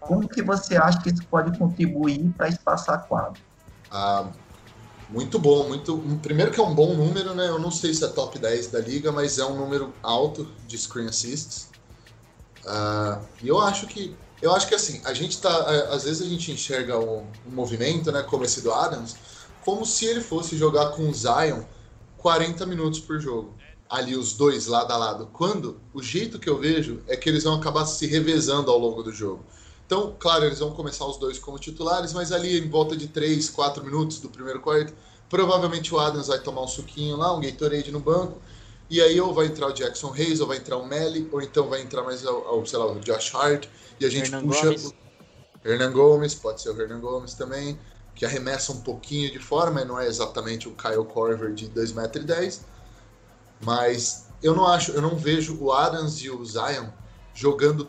[0.00, 3.40] Como que você acha que isso pode contribuir para espaçar quadro?
[3.90, 4.30] Ah,
[5.08, 5.98] muito bom, muito.
[6.22, 7.48] Primeiro que é um bom número, né?
[7.48, 10.76] Eu não sei se é top 10 da liga, mas é um número alto de
[10.76, 11.70] screen assists.
[12.64, 14.14] Uh, e eu acho que.
[14.40, 15.50] Eu acho que assim, a gente tá.
[15.90, 18.22] Às vezes a gente enxerga um, um movimento, né?
[18.22, 19.16] Como esse do Adams,
[19.64, 21.62] como se ele fosse jogar com o Zion
[22.18, 23.54] 40 minutos por jogo.
[23.88, 25.28] Ali os dois lado a lado.
[25.32, 29.02] Quando o jeito que eu vejo é que eles vão acabar se revezando ao longo
[29.02, 29.42] do jogo.
[29.86, 33.48] Então, claro, eles vão começar os dois como titulares, mas ali em volta de 3,
[33.48, 34.92] 4 minutos do primeiro quarto,
[35.30, 38.38] provavelmente o Adams vai tomar um suquinho lá, um Gatorade no banco,
[38.90, 41.68] e aí ou vai entrar o Jackson Hayes, ou vai entrar o Melly, ou então
[41.68, 43.66] vai entrar mais o, sei lá, o Josh Hart,
[44.00, 44.84] e a gente Hernan puxa Gomes.
[44.86, 44.94] o
[45.64, 47.78] Hernan Gomes, pode ser o Hernan Gomes também,
[48.14, 52.60] que arremessa um pouquinho de fora, mas não é exatamente o Kyle Corver de 2,10m,
[53.60, 56.86] mas eu não acho, eu não vejo o Adams e o Zion
[57.34, 57.86] jogando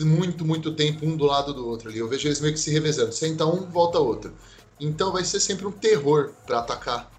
[0.00, 1.98] muito, muito tempo um do lado do outro ali.
[1.98, 3.12] Eu vejo eles meio que se revezando.
[3.12, 4.32] Senta um, volta outro.
[4.78, 7.10] Então vai ser sempre um terror para atacar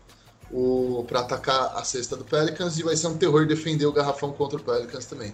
[0.51, 4.31] o para atacar a cesta do Pelicans e vai ser um terror defender o garrafão
[4.33, 5.33] contra o Pelicans também.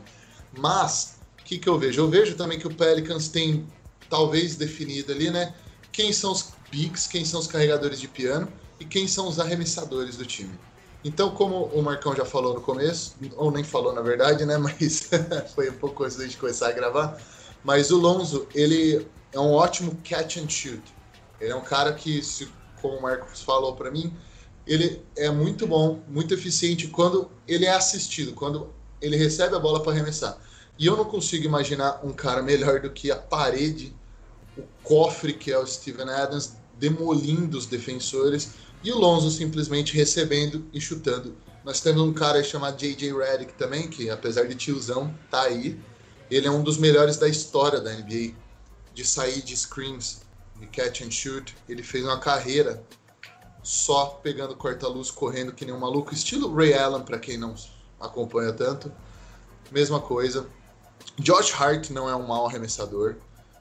[0.57, 2.01] Mas o que, que eu vejo?
[2.01, 3.67] Eu vejo também que o Pelicans tem
[4.09, 5.53] talvez definido ali, né?
[5.91, 8.47] Quem são os bigs, quem são os carregadores de piano
[8.79, 10.57] e quem são os arremessadores do time.
[11.03, 14.57] Então, como o Marcão já falou no começo, ou nem falou na verdade, né?
[14.59, 15.09] Mas
[15.55, 17.17] foi um pouco antes da gente começar a gravar.
[17.63, 20.81] Mas o Lonzo, ele é um ótimo catch and shoot.
[21.39, 22.47] Ele é um cara que, se,
[22.81, 24.13] como o Marcos falou para mim,
[24.67, 28.69] ele é muito bom, muito eficiente quando ele é assistido, quando
[29.01, 30.37] ele recebe a bola para arremessar.
[30.77, 33.95] E eu não consigo imaginar um cara melhor do que a parede,
[34.57, 38.51] o cofre que é o Steven Adams, demolindo os defensores
[38.83, 41.35] e o Lonzo simplesmente recebendo e chutando.
[41.63, 43.11] Nós temos um cara chamado J.J.
[43.11, 45.79] Redick também, que apesar de tiozão, tá aí.
[46.29, 48.33] Ele é um dos melhores da história da NBA,
[48.93, 50.21] de sair de screens,
[50.59, 51.55] de catch and shoot.
[51.67, 52.83] Ele fez uma carreira
[53.67, 57.53] só pegando corta-luz, correndo que nem um maluco, estilo Ray Allen, para quem não
[57.99, 58.89] acompanha tanto.
[59.69, 60.47] Mesma coisa.
[61.19, 63.15] Josh Hart não é um mau arremessador.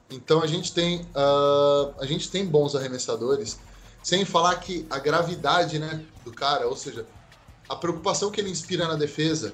[0.09, 3.59] Então a gente tem, uh, a gente tem bons arremessadores
[4.01, 7.05] sem falar que a gravidade né, do cara, ou seja,
[7.67, 9.53] a preocupação que ele inspira na defesa,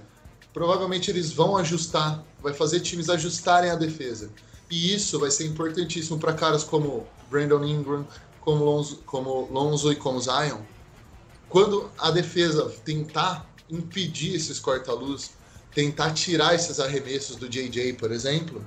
[0.54, 4.30] provavelmente eles vão ajustar, vai fazer times ajustarem a defesa.
[4.70, 8.06] E isso vai ser importantíssimo para caras como Brandon Ingram,
[8.44, 10.60] como Lonzo, como Lonzo e como Zion.
[11.50, 15.32] Quando a defesa tentar impedir esses corta-luz,
[15.74, 18.64] tentar tirar esses arremessos do JJ, por exemplo,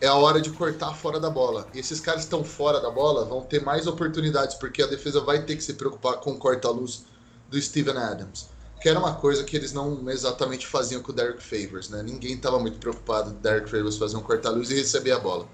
[0.00, 1.66] é a hora de cortar fora da bola.
[1.74, 5.44] E esses caras estão fora da bola vão ter mais oportunidades, porque a defesa vai
[5.44, 7.04] ter que se preocupar com o corta-luz
[7.48, 8.48] do Steven Adams.
[8.80, 12.02] Que era uma coisa que eles não exatamente faziam com o Derek Favors, né?
[12.02, 15.48] Ninguém estava muito preocupado do Derek Favors fazer um corta-luz e receber a bola.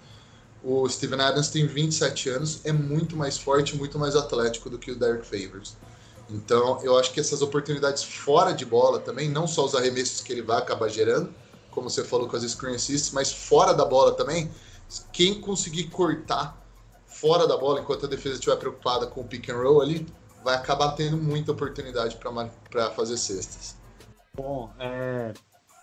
[0.65, 4.93] O Steven Adams tem 27 anos, é muito mais forte, muito mais atlético do que
[4.93, 5.77] o Derek Favors.
[6.31, 10.33] Então, eu acho que essas oportunidades fora de bola também, não só os arremessos que
[10.33, 11.35] ele vai acabar gerando,
[11.71, 14.51] como você falou com as screen assists, mas fora da bola também,
[15.13, 16.63] quem conseguir cortar
[17.07, 20.07] fora da bola enquanto a defesa estiver preocupada com o pick and roll ali,
[20.43, 22.19] vai acabar tendo muita oportunidade
[22.71, 23.77] para fazer cestas.
[24.35, 25.33] Bom, é,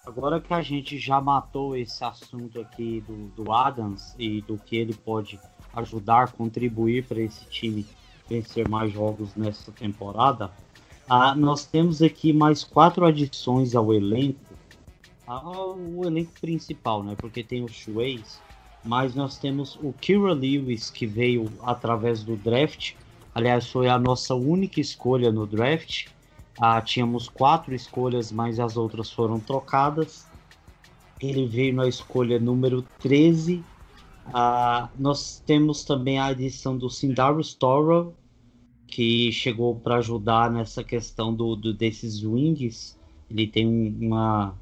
[0.05, 4.75] agora que a gente já matou esse assunto aqui do, do Adams e do que
[4.75, 5.39] ele pode
[5.73, 7.85] ajudar, contribuir para esse time
[8.27, 10.51] vencer mais jogos nessa temporada,
[11.09, 14.49] ah, nós temos aqui mais quatro adições ao elenco
[15.95, 17.15] o elenco principal, né?
[17.15, 18.41] Porque tem os Shueis,
[18.83, 22.93] mas nós temos o Kira Lewis que veio através do draft.
[23.35, 26.07] Aliás, foi a nossa única escolha no draft.
[26.61, 30.27] Ah, tínhamos quatro escolhas, mas as outras foram trocadas.
[31.19, 33.63] Ele veio na escolha número 13.
[34.33, 38.13] Ah, nós temos também a adição do Sindaro Toro,
[38.87, 42.97] que chegou para ajudar nessa questão do, do desses wings.
[43.29, 44.55] Ele tem uma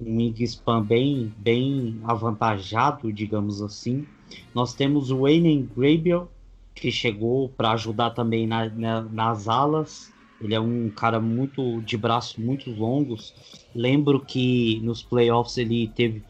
[0.00, 4.06] um wingspan bem, bem avantajado, digamos assim.
[4.54, 6.28] Nós temos o Wayne Grabiel,
[6.74, 10.11] que chegou para ajudar também na, na, nas alas.
[10.42, 13.34] Ele é um cara muito de braços muito longos.
[13.74, 16.22] Lembro que nos playoffs ele teve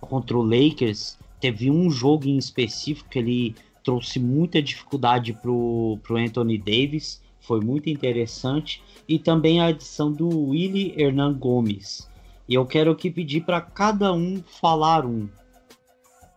[0.00, 6.16] contra o Lakers, teve um jogo em específico que ele trouxe muita dificuldade pro, pro
[6.16, 12.08] Anthony Davis, foi muito interessante, e também a adição do Willie Hernan Gomes.
[12.48, 15.28] E eu quero aqui pedir para cada um falar um.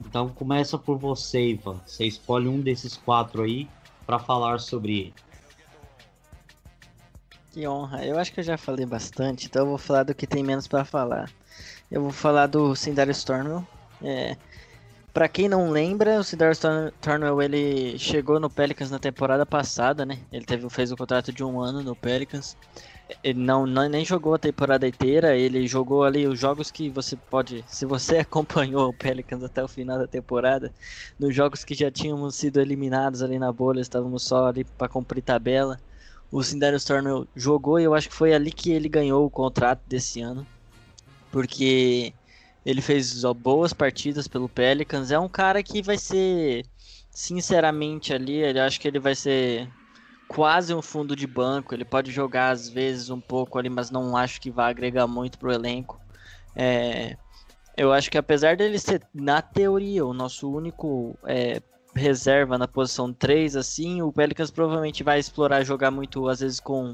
[0.05, 1.79] Então começa por você, Ivan.
[1.85, 3.67] Você escolhe um desses quatro aí
[4.05, 5.13] para falar sobre ele.
[7.51, 8.05] Que honra.
[8.05, 10.67] Eu acho que eu já falei bastante, então eu vou falar do que tem menos
[10.67, 11.29] para falar.
[11.89, 13.67] Eu vou falar do Cindário Stornwell.
[14.01, 14.37] É,
[15.13, 20.19] para quem não lembra, o Cindário Stornwell ele chegou no Pelicans na temporada passada, né?
[20.31, 22.55] Ele teve, fez um contrato de um ano no Pelicans.
[23.21, 27.17] Ele não, não, nem jogou a temporada inteira, ele jogou ali os jogos que você
[27.17, 27.65] pode.
[27.67, 30.73] Se você acompanhou o Pelicans até o final da temporada,
[31.19, 35.21] nos jogos que já tínhamos sido eliminados ali na bolha, estávamos só ali para cumprir
[35.21, 35.77] tabela.
[36.31, 39.81] O Cindário Stornwell jogou e eu acho que foi ali que ele ganhou o contrato
[39.87, 40.47] desse ano
[41.31, 42.13] porque
[42.65, 45.11] ele fez ó, boas partidas pelo Pelicans.
[45.11, 46.65] É um cara que vai ser,
[47.09, 49.67] sinceramente, ali, ele acho que ele vai ser
[50.27, 51.73] quase um fundo de banco.
[51.73, 55.39] Ele pode jogar às vezes um pouco ali, mas não acho que vai agregar muito
[55.39, 55.99] pro elenco.
[56.55, 57.17] É,
[57.77, 61.61] eu acho que apesar dele ser, na teoria, o nosso único é,
[61.93, 66.91] reserva na posição 3, assim, o Pelicans provavelmente vai explorar jogar muito, às vezes, com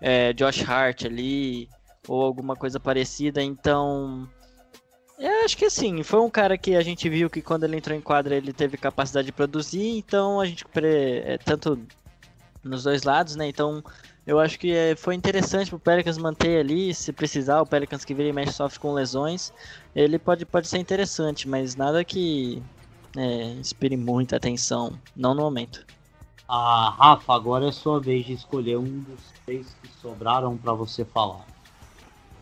[0.00, 1.68] é, Josh Hart ali,
[2.08, 3.42] ou alguma coisa parecida.
[3.42, 4.28] Então,
[5.18, 7.96] eu acho que assim, foi um cara que a gente viu que quando ele entrou
[7.96, 11.78] em quadra ele teve capacidade de produzir, então a gente é, tanto
[12.64, 13.46] nos dois lados, né?
[13.48, 13.82] Então,
[14.26, 18.14] eu acho que é, foi interessante pro Pelicans manter ali, se precisar, o Pelicans que
[18.14, 19.52] vira e mexe sofre com lesões,
[19.94, 22.62] ele pode, pode ser interessante, mas nada que
[23.16, 25.84] é, inspire muita atenção, não no momento.
[26.48, 31.04] Ah, Rafa, agora é sua vez de escolher um dos três que sobraram para você
[31.04, 31.46] falar.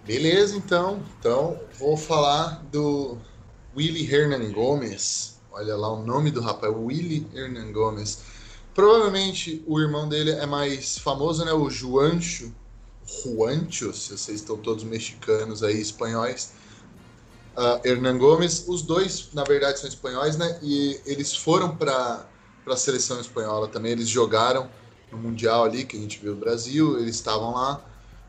[0.05, 1.01] Beleza, então.
[1.19, 3.19] Então, vou falar do
[3.77, 5.39] Willie Hernan Gomes.
[5.53, 8.23] Olha lá o nome do rapaz, Willie Hernan Gomes.
[8.75, 11.53] Provavelmente o irmão dele é mais famoso, né?
[11.53, 12.53] O Juancho.
[13.07, 16.53] Juancho, se vocês estão todos mexicanos aí, espanhóis.
[17.57, 18.65] Uh, Hernan Gomes.
[18.69, 20.59] Os dois, na verdade, são espanhóis, né?
[20.63, 22.27] E eles foram para
[22.67, 23.93] a seleção espanhola também.
[23.93, 24.71] Eles jogaram
[25.11, 26.99] no Mundial ali, que a gente viu no Brasil.
[26.99, 27.85] Eles estavam lá.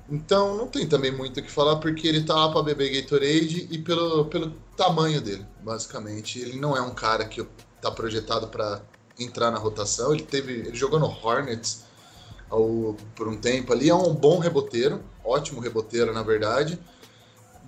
[0.09, 3.67] Então não tem também muito o que falar, porque ele tá lá para beber Gatorade
[3.71, 6.39] e pelo, pelo tamanho dele, basicamente.
[6.39, 7.45] Ele não é um cara que
[7.81, 8.81] tá projetado para
[9.17, 10.13] entrar na rotação.
[10.13, 10.51] Ele teve.
[10.51, 11.83] Ele jogou no Hornets
[12.49, 13.89] ao, por um tempo ali.
[13.89, 16.77] É um bom reboteiro, ótimo reboteiro, na verdade.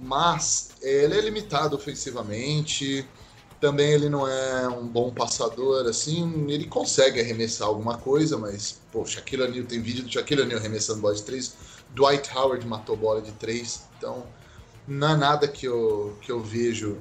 [0.04, 3.08] Mas ele é limitado ofensivamente.
[3.60, 9.06] Também ele não é um bom passador, assim, ele consegue arremessar alguma coisa, mas, pô,
[9.06, 11.56] Shaquille O'Neal, tem vídeo do Shaquille O'Neal arremessando bola de três,
[11.91, 14.26] Dwight Howard matou bola de três, então
[14.86, 16.97] não é nada que eu, que eu vejo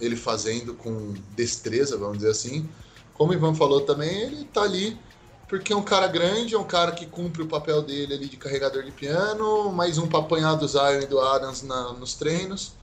[0.00, 2.68] ele fazendo com destreza, vamos dizer assim.
[3.14, 4.98] Como o Ivan falou também, ele tá ali
[5.50, 8.36] porque é um cara grande, é um cara que cumpre o papel dele ali de
[8.36, 12.74] carregador de piano, mais um para apanhar do Zion e do Adams na, nos treinos.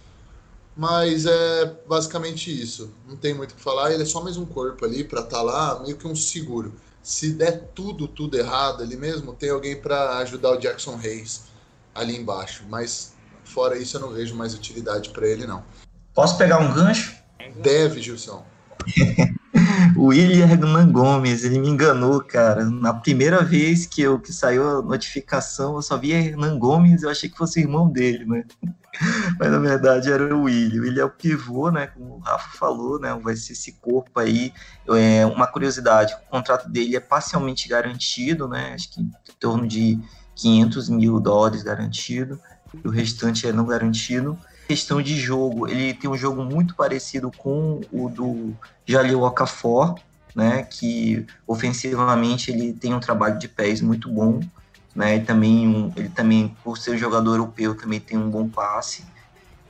[0.76, 2.94] Mas é basicamente isso.
[3.08, 3.94] Não tem muito o que falar.
[3.94, 6.76] Ele é só mais um corpo ali para estar tá lá, meio que um seguro.
[7.02, 11.46] Se der tudo, tudo errado ali mesmo, tem alguém para ajudar o Jackson Reis
[11.96, 12.66] ali embaixo.
[12.68, 13.14] Mas
[13.46, 15.64] fora isso, eu não vejo mais utilidade para ele, não.
[16.14, 17.16] Posso pegar um gancho?
[17.56, 18.46] Deve, Gilson.
[19.98, 22.66] William Hernan Gomes, ele me enganou, cara.
[22.66, 27.10] Na primeira vez que, eu, que saiu a notificação, eu só vi Hernan Gomes, eu
[27.10, 28.44] achei que fosse irmão dele, né?
[29.40, 30.86] Mas na verdade era o William.
[30.86, 31.88] Ele é o pivô, né?
[31.88, 33.14] Como o Rafa falou, né?
[33.22, 34.52] Vai ser esse corpo aí.
[34.90, 38.74] É, uma curiosidade: o contrato dele é parcialmente garantido, né?
[38.74, 40.00] Acho que em torno de
[40.36, 42.40] 500 mil dólares garantido.
[42.84, 44.38] E o restante é não garantido.
[44.68, 48.54] Questão de jogo, ele tem um jogo muito parecido com o do
[48.86, 49.96] Jalil Okafor,
[50.36, 50.64] né?
[50.64, 54.42] Que ofensivamente ele tem um trabalho de pés muito bom
[54.98, 55.18] né?
[55.18, 59.06] E também um, ele também, por ser um jogador europeu, também tem um bom passe.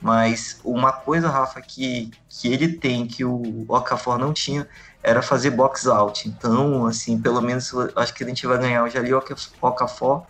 [0.00, 4.66] Mas uma coisa, Rafa, que, que ele tem, que o Okafor não tinha,
[5.02, 6.26] era fazer box out.
[6.26, 9.12] Então, assim, pelo menos acho que a gente vai ganhar o Jali
[9.60, 10.26] Okafor,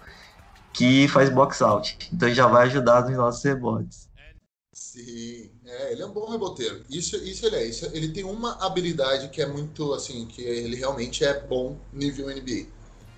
[0.73, 1.97] que faz box out.
[2.13, 4.08] Então já vai ajudar nos nossos rebotes.
[4.99, 6.83] Sim, é, ele é um bom reboteiro.
[6.91, 7.65] Isso, isso ele é.
[7.65, 12.27] Isso, ele tem uma habilidade que é muito, assim, que ele realmente é bom nível
[12.27, 12.67] NBA,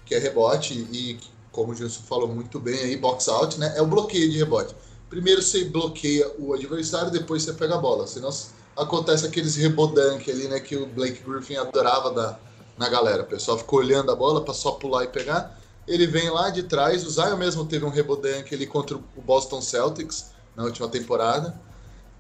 [0.05, 1.18] que é rebote e
[1.51, 3.72] como o Gilson falou muito bem aí, box out, né?
[3.76, 4.74] É o bloqueio de rebote.
[5.09, 8.07] Primeiro você bloqueia o adversário, depois você pega a bola.
[8.07, 8.31] Senão
[8.76, 10.61] acontece aqueles rebodank ali, né?
[10.61, 12.41] Que o Blake Griffin adorava dar
[12.76, 13.22] na galera.
[13.22, 15.59] O pessoal ficou olhando a bola para só pular e pegar.
[15.89, 17.07] Ele vem lá de trás.
[17.07, 21.59] O Zion mesmo teve um rebodank ali contra o Boston Celtics na última temporada.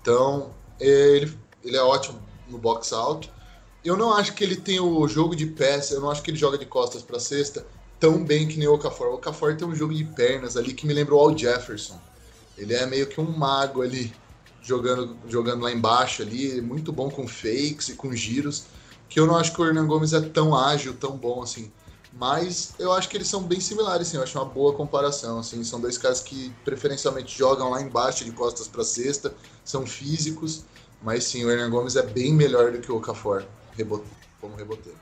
[0.00, 1.32] Então, ele,
[1.64, 3.30] ele é ótimo no box out.
[3.84, 6.38] Eu não acho que ele tem o jogo de pés, eu não acho que ele
[6.38, 7.66] joga de costas para cesta
[8.00, 9.08] tão bem que nem o Okafor.
[9.08, 12.00] O Okafor tem um jogo de pernas ali que me lembrou o Al Jefferson.
[12.56, 14.12] Ele é meio que um mago ali,
[14.62, 18.64] jogando, jogando lá embaixo ali, muito bom com fakes e com giros,
[19.08, 21.70] que eu não acho que o Hernan Gomes é tão ágil, tão bom assim.
[22.12, 24.16] Mas eu acho que eles são bem similares, sim.
[24.16, 25.38] Eu acho uma boa comparação.
[25.38, 25.62] Assim.
[25.64, 29.34] São dois caras que preferencialmente jogam lá embaixo de costas para cesta,
[29.64, 30.64] são físicos.
[31.02, 33.44] Mas sim, o Hernan Gomes é bem melhor do que o Okafor
[33.76, 34.04] rebote,
[34.40, 34.98] como reboteiro.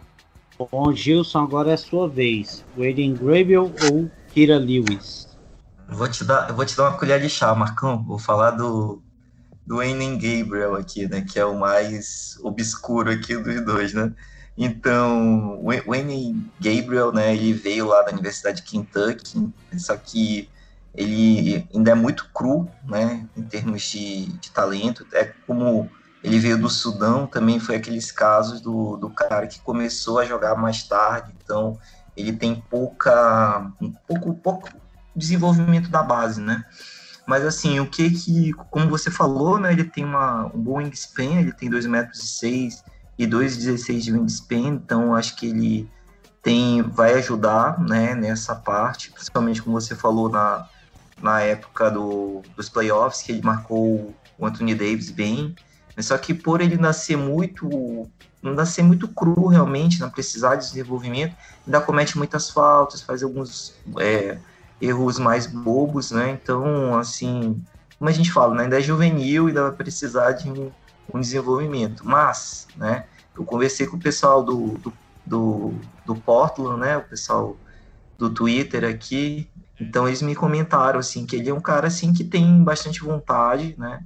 [0.59, 2.65] Bom, Gilson, agora é a sua vez.
[2.77, 5.27] Aiden Gravel ou Kira Lewis?
[5.89, 8.05] Vou te dar, eu vou te dar uma colher de chá, Marcão.
[8.05, 9.01] Vou falar do,
[9.67, 11.23] do Aiden Gabriel aqui, né?
[11.23, 14.13] Que é o mais obscuro aqui dos dois, né?
[14.61, 19.49] Então, o Wayne Gabriel, né, ele veio lá da Universidade de Kentucky,
[19.79, 20.51] só que
[20.93, 25.07] ele ainda é muito cru, né, em termos de, de talento.
[25.13, 25.89] É como
[26.25, 30.57] ele veio do Sudão, também foi aqueles casos do, do cara que começou a jogar
[30.57, 31.79] mais tarde, então
[32.17, 34.69] ele tem pouca, um pouco, pouco
[35.15, 36.65] desenvolvimento da base, né?
[37.25, 41.39] Mas assim, o que que, como você falou, né, ele tem uma, um bom wingspan,
[41.39, 42.83] ele tem 2 metros e 6
[43.19, 45.91] e 2,16 de wingspan, então acho que ele
[46.43, 50.69] tem vai ajudar né, nessa parte, principalmente como você falou na,
[51.21, 55.55] na época do, dos playoffs, que ele marcou o Anthony Davis bem,
[55.99, 58.09] só que por ele nascer muito
[58.41, 61.35] nascer muito cru realmente, não precisar de desenvolvimento,
[61.67, 64.39] ainda comete muitas faltas, faz alguns é,
[64.81, 66.39] erros mais bobos, né?
[66.41, 67.61] Então, assim,
[67.99, 68.63] como a gente fala, né?
[68.63, 70.71] ainda é juvenil ainda vai precisar de um
[71.13, 72.07] um desenvolvimento.
[72.07, 73.05] Mas, né,
[73.37, 74.93] eu conversei com o pessoal do, do,
[75.25, 77.57] do, do Portland, né, o pessoal
[78.17, 79.49] do Twitter aqui,
[79.81, 83.75] então eles me comentaram, assim, que ele é um cara, assim, que tem bastante vontade,
[83.79, 84.03] né,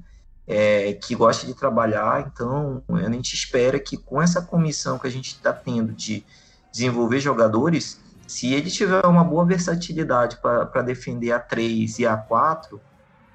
[0.46, 5.10] é, que gosta de trabalhar, então a gente espera que com essa comissão que a
[5.10, 6.24] gente está tendo de
[6.70, 12.80] desenvolver jogadores, se ele tiver uma boa versatilidade para defender a 3 e a 4,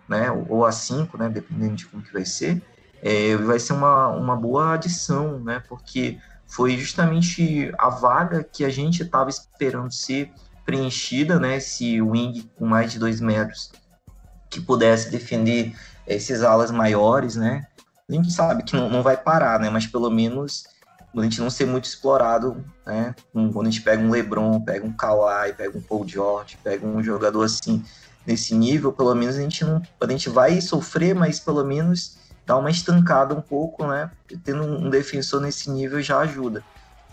[0.07, 2.61] né, ou a 5, né, dependendo de como que vai ser,
[3.01, 5.61] é, vai ser uma, uma boa adição, né?
[5.67, 10.31] Porque foi justamente a vaga que a gente estava esperando ser
[10.65, 11.57] preenchida, né?
[11.57, 13.71] Esse wing com mais de dois metros
[14.49, 15.75] que pudesse defender
[16.05, 17.67] esses alas maiores, né?
[18.09, 19.69] A gente sabe que não, não vai parar, né?
[19.69, 20.65] Mas pelo menos
[21.15, 23.13] a gente não ser muito explorado, né?
[23.33, 27.03] Quando a gente pega um LeBron, pega um Kawhi, pega um Paul George, pega um
[27.03, 27.83] jogador assim
[28.25, 32.17] nesse nível, pelo menos a gente não, a gente vai sofrer, mas pelo menos
[32.47, 34.09] dar uma estancada um pouco, né?
[34.45, 36.63] Tendo um defensor nesse nível já ajuda.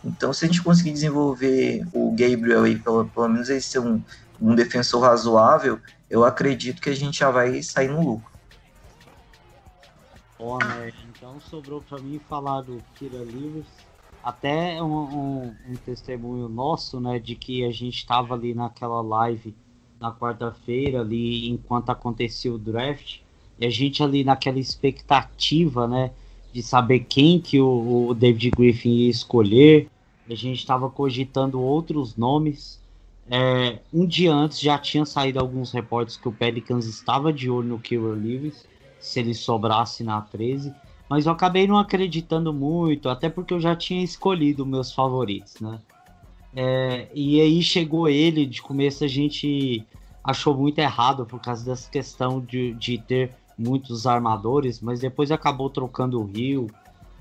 [0.05, 4.01] Então, se a gente conseguir desenvolver o Gabriel aí, pelo, pelo menos ele ser um,
[4.41, 8.33] um defensor razoável, eu acredito que a gente já vai sair no lucro.
[10.39, 10.93] Bom, né?
[11.09, 13.67] Então sobrou para mim falar do Kira Lewis.
[14.23, 19.55] Até um, um, um, testemunho nosso, né, de que a gente estava ali naquela live
[20.01, 23.24] na quarta-feira, ali enquanto acontecia o draft,
[23.59, 26.11] e a gente ali naquela expectativa, né,
[26.53, 29.89] de saber quem que o, o David Griffin ia escolher.
[30.29, 32.81] A gente estava cogitando outros nomes.
[33.31, 37.69] É, um dia antes já tinha saído alguns reportes que o Pelicans estava de olho
[37.69, 38.67] no Killer Lewis,
[39.01, 40.73] se ele sobrasse na 13,
[41.09, 45.79] mas eu acabei não acreditando muito, até porque eu já tinha escolhido meus favoritos, né?
[46.57, 49.85] É, e aí chegou ele, de começo a gente
[50.23, 55.71] achou muito errado por causa dessa questão de, de ter muitos armadores, mas depois acabou
[55.71, 56.69] trocando o Rio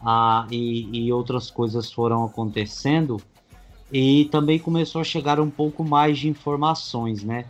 [0.02, 3.18] ah, e, e outras coisas foram acontecendo.
[3.92, 7.46] E também começou a chegar um pouco mais de informações, né?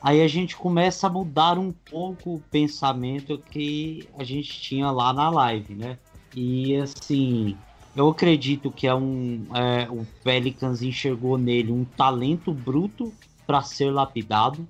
[0.00, 5.12] Aí a gente começa a mudar um pouco o pensamento que a gente tinha lá
[5.12, 5.98] na live, né?
[6.36, 7.56] E assim,
[7.96, 13.12] eu acredito que é um é, o Pelicans enxergou nele um talento bruto
[13.44, 14.66] para ser lapidado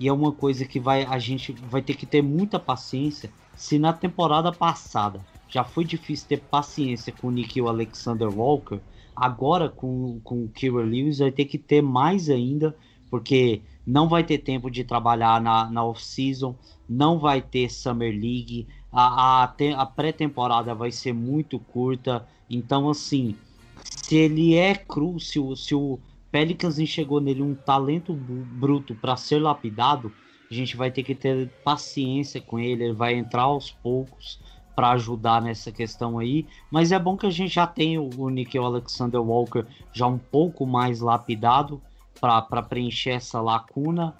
[0.00, 3.30] e é uma coisa que vai a gente vai ter que ter muita paciência.
[3.54, 8.80] Se na temporada passada já foi difícil ter paciência com o o Alexander Walker,
[9.14, 12.74] agora com, com o Kira Lewis vai ter que ter mais ainda,
[13.10, 16.54] porque não vai ter tempo de trabalhar na, na off-season,
[16.88, 23.36] não vai ter Summer League, a, a, a pré-temporada vai ser muito curta, então assim,
[23.84, 25.98] se ele é cru, se se o,
[26.30, 30.12] Pelicans enxergou nele um talento bruto para ser lapidado,
[30.50, 34.40] a gente vai ter que ter paciência com ele, ele vai entrar aos poucos
[34.74, 38.64] para ajudar nessa questão aí, mas é bom que a gente já tem o Nickel
[38.64, 41.82] Alexander Walker já um pouco mais lapidado
[42.20, 44.14] para preencher essa lacuna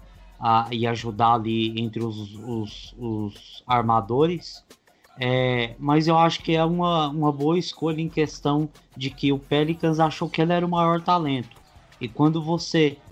[0.71, 4.65] e ajudar ali entre os, os, os armadores.
[5.19, 9.39] É, mas eu acho que é uma, uma boa escolha em questão de que o
[9.39, 11.60] Pelicans achou que ele era o maior talento.
[12.01, 13.03] E quando você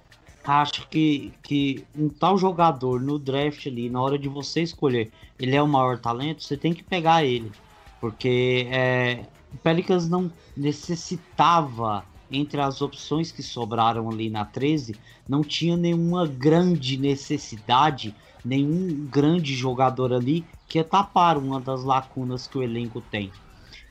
[0.45, 5.55] acha que, que um tal jogador no draft ali, na hora de você escolher, ele
[5.57, 7.57] é o maior talento, você tem que pegar ele.
[8.01, 15.45] Porque é, o Pelicans não necessitava, entre as opções que sobraram ali na 13, não
[15.45, 22.59] tinha nenhuma grande necessidade, nenhum grande jogador ali que ia tapar uma das lacunas que
[22.59, 23.37] o elenco tem.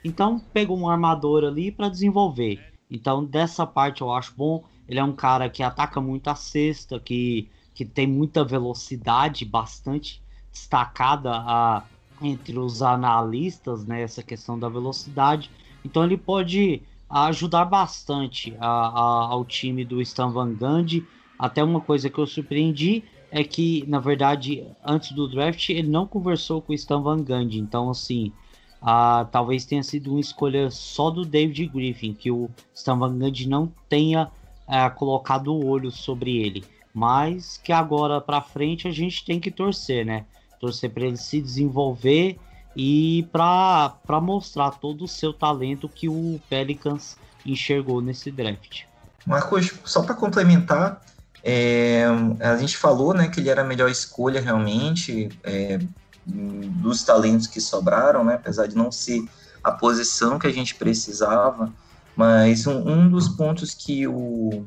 [0.03, 2.65] Então pegou um armador ali para desenvolver.
[2.89, 4.63] Então dessa parte eu acho bom.
[4.88, 10.21] Ele é um cara que ataca muito a cesta, que, que tem muita velocidade, bastante
[10.51, 11.83] destacada a,
[12.21, 15.51] entre os analistas, né, essa questão da velocidade.
[15.83, 21.05] Então ele pode ajudar bastante a, a, ao time do Stan Van Gundy.
[21.38, 26.07] Até uma coisa que eu surpreendi é que, na verdade, antes do draft, ele não
[26.07, 27.59] conversou com o Stan Van Gundy.
[27.59, 28.31] Então, assim,
[29.31, 33.71] talvez tenha sido uma escolha só do David Griffin, que o Stan Van Gundy não
[33.88, 34.31] tenha
[34.68, 36.63] é, colocado o olho sobre ele.
[36.93, 40.26] Mas que agora para frente a gente tem que torcer, né?
[40.59, 42.39] Torcer para ele se desenvolver
[42.76, 48.84] e para mostrar todo o seu talento que o Pelicans enxergou nesse draft.
[49.26, 51.01] Marcos, só para complementar,
[51.43, 52.05] é,
[52.39, 55.80] a gente falou né, que ele era a melhor escolha realmente é,
[56.26, 59.24] dos talentos que sobraram, né, apesar de não ser
[59.63, 61.72] a posição que a gente precisava.
[62.18, 64.65] Mas um, um dos pontos que o,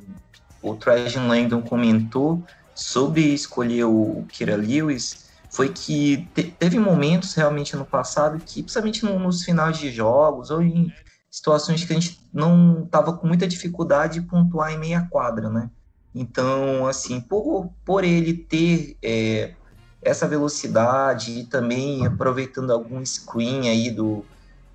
[0.62, 7.74] o Trajan Langdon comentou sobre escolher o Kira Lewis foi que te, teve momentos realmente
[7.74, 10.92] no passado que, principalmente no, nos finais de jogos ou em
[11.28, 15.68] situações que a gente não estava com muita dificuldade de pontuar em meia quadra, né?
[16.14, 19.54] Então, assim, por, por ele ter é,
[20.00, 24.24] essa velocidade e também aproveitando algum screen aí do,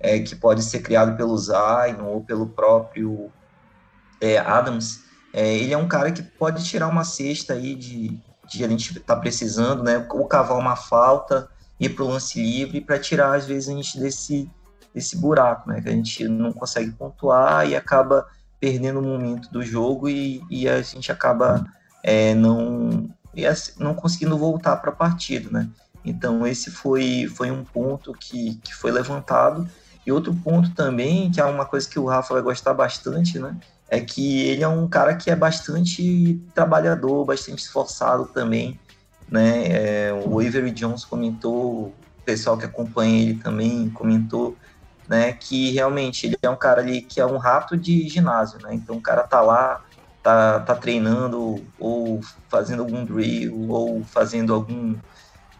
[0.00, 3.30] é, que pode ser criado pelo Zion ou pelo próprio
[4.20, 8.18] é, Adams, é, ele é um cara que pode tirar uma cesta aí de,
[8.48, 10.06] de a gente tá precisando, né?
[10.10, 13.98] Ou cavar uma falta, ir para o lance livre para tirar às vezes a gente
[13.98, 14.50] desse
[14.94, 15.80] desse buraco, né?
[15.82, 18.26] Que a gente não consegue pontuar e acaba
[18.58, 21.66] perdendo o momento do jogo e, e a gente acaba
[22.02, 23.10] é, não
[23.78, 25.68] não conseguindo voltar para a partida, né?
[26.02, 29.68] Então esse foi foi um ponto que, que foi levantado
[30.06, 33.56] e outro ponto também, que é uma coisa que o Rafa vai gostar bastante, né?
[33.88, 38.78] É que ele é um cara que é bastante trabalhador, bastante esforçado também,
[39.28, 39.64] né?
[39.66, 41.94] É, o Avery Jones comentou, o
[42.24, 44.56] pessoal que acompanha ele também comentou,
[45.08, 45.32] né?
[45.32, 48.74] Que realmente ele é um cara ali que é um rato de ginásio, né?
[48.74, 49.84] Então o cara tá lá,
[50.22, 54.94] tá, tá treinando ou fazendo algum drill ou fazendo algum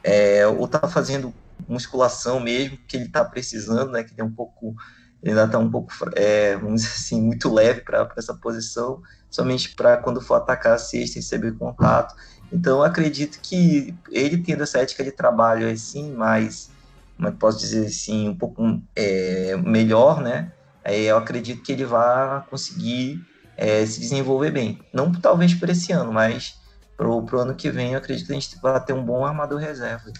[0.05, 1.35] é, ou tá fazendo
[1.69, 4.03] musculação mesmo, que ele está precisando, né?
[4.05, 4.75] Que ele é um pouco,
[5.23, 9.01] ele ainda está um pouco, é, vamos dizer assim, muito leve para essa posição,
[9.31, 12.15] somente para quando for atacar a cesta receber contato.
[12.53, 16.71] Então, acredito que ele tendo essa ética de trabalho assim, mais,
[17.17, 20.53] como posso dizer assim, um pouco é, melhor, né?
[20.89, 23.21] eu acredito que ele vai conseguir
[23.57, 24.79] é, se desenvolver bem.
[24.93, 26.55] Não talvez para esse ano, mas
[26.97, 29.59] para o ano que vem, eu acredito que a gente vai ter um bom armador
[29.59, 30.13] reserva.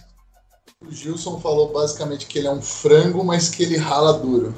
[0.85, 4.53] O Gilson falou basicamente que ele é um frango, mas que ele rala duro.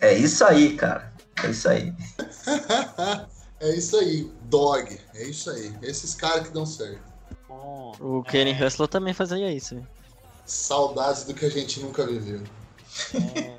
[0.00, 1.12] é isso aí, cara.
[1.42, 1.92] É isso aí.
[3.58, 5.00] é isso aí, dog.
[5.14, 5.74] É isso aí.
[5.82, 7.02] Esses caras que dão certo.
[8.00, 8.64] O Kenny é...
[8.64, 9.80] Hustler também fazia isso.
[10.46, 12.42] Saudades do que a gente nunca viveu.
[13.14, 13.56] É...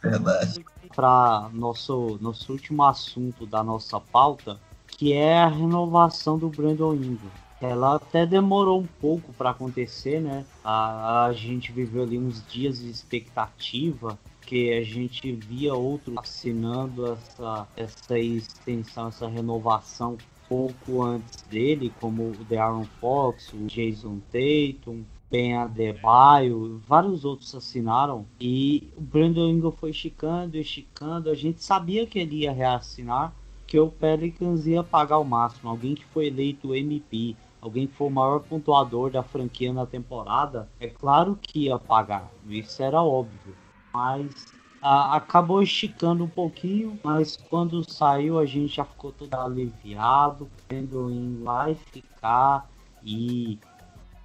[0.00, 0.64] Verdade.
[0.94, 7.47] Para nosso, nosso último assunto da nossa pauta, que é a renovação do Brandon Ingram
[7.60, 10.44] ela até demorou um pouco para acontecer, né?
[10.62, 17.12] A, a, gente viveu ali uns dias de expectativa, que a gente via outros assinando
[17.12, 20.16] essa, essa extensão, essa renovação
[20.48, 28.24] pouco antes dele, como o De'Aaron Fox, o Jason Tatum, Ben Adebayo, vários outros assinaram
[28.40, 31.28] e o Brandon Ingram foi esticando, esticando.
[31.28, 33.34] A gente sabia que ele ia reassinar,
[33.66, 35.68] que o Pelicans ia pagar o máximo.
[35.68, 40.68] Alguém que foi eleito MVP, alguém que for o maior pontuador da franquia na temporada,
[40.80, 42.30] é claro que ia pagar.
[42.46, 43.54] Isso era óbvio.
[43.92, 44.46] Mas
[44.80, 51.10] a, acabou esticando um pouquinho, mas quando saiu a gente já ficou todo aliviado, tendo
[51.10, 52.68] em e ficar.
[53.04, 53.58] E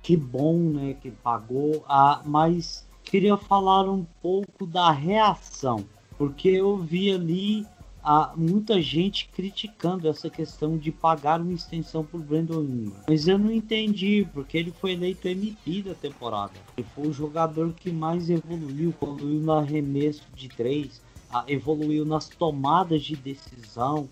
[0.01, 1.83] que bom, né, que pagou.
[1.87, 5.85] Ah, mas queria falar um pouco da reação,
[6.17, 7.67] porque eu vi ali
[8.03, 13.01] há muita gente criticando essa questão de pagar uma extensão por Brandon Ingram.
[13.07, 16.53] Mas eu não entendi, porque ele foi eleito MVP da temporada.
[16.77, 21.01] Ele foi o jogador que mais evoluiu, evoluiu no arremesso de três,
[21.47, 24.09] evoluiu nas tomadas de decisão.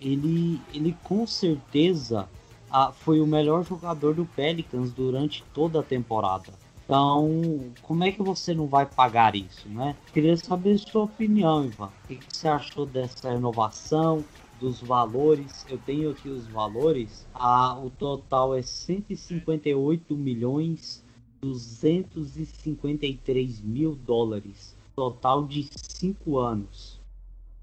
[0.00, 2.28] Ele, ele com certeza
[2.94, 6.61] foi o melhor jogador do Pelicans durante toda a temporada.
[6.84, 9.96] Então, como é que você não vai pagar isso, né?
[10.12, 11.86] Queria saber sua opinião, Ivan.
[11.86, 14.24] O que você achou dessa renovação,
[14.60, 15.64] dos valores?
[15.68, 17.26] Eu tenho aqui os valores.
[17.34, 21.02] Ah, o total é 158 milhões
[21.42, 24.76] 253 mil dólares.
[24.94, 27.00] Total de 5 anos.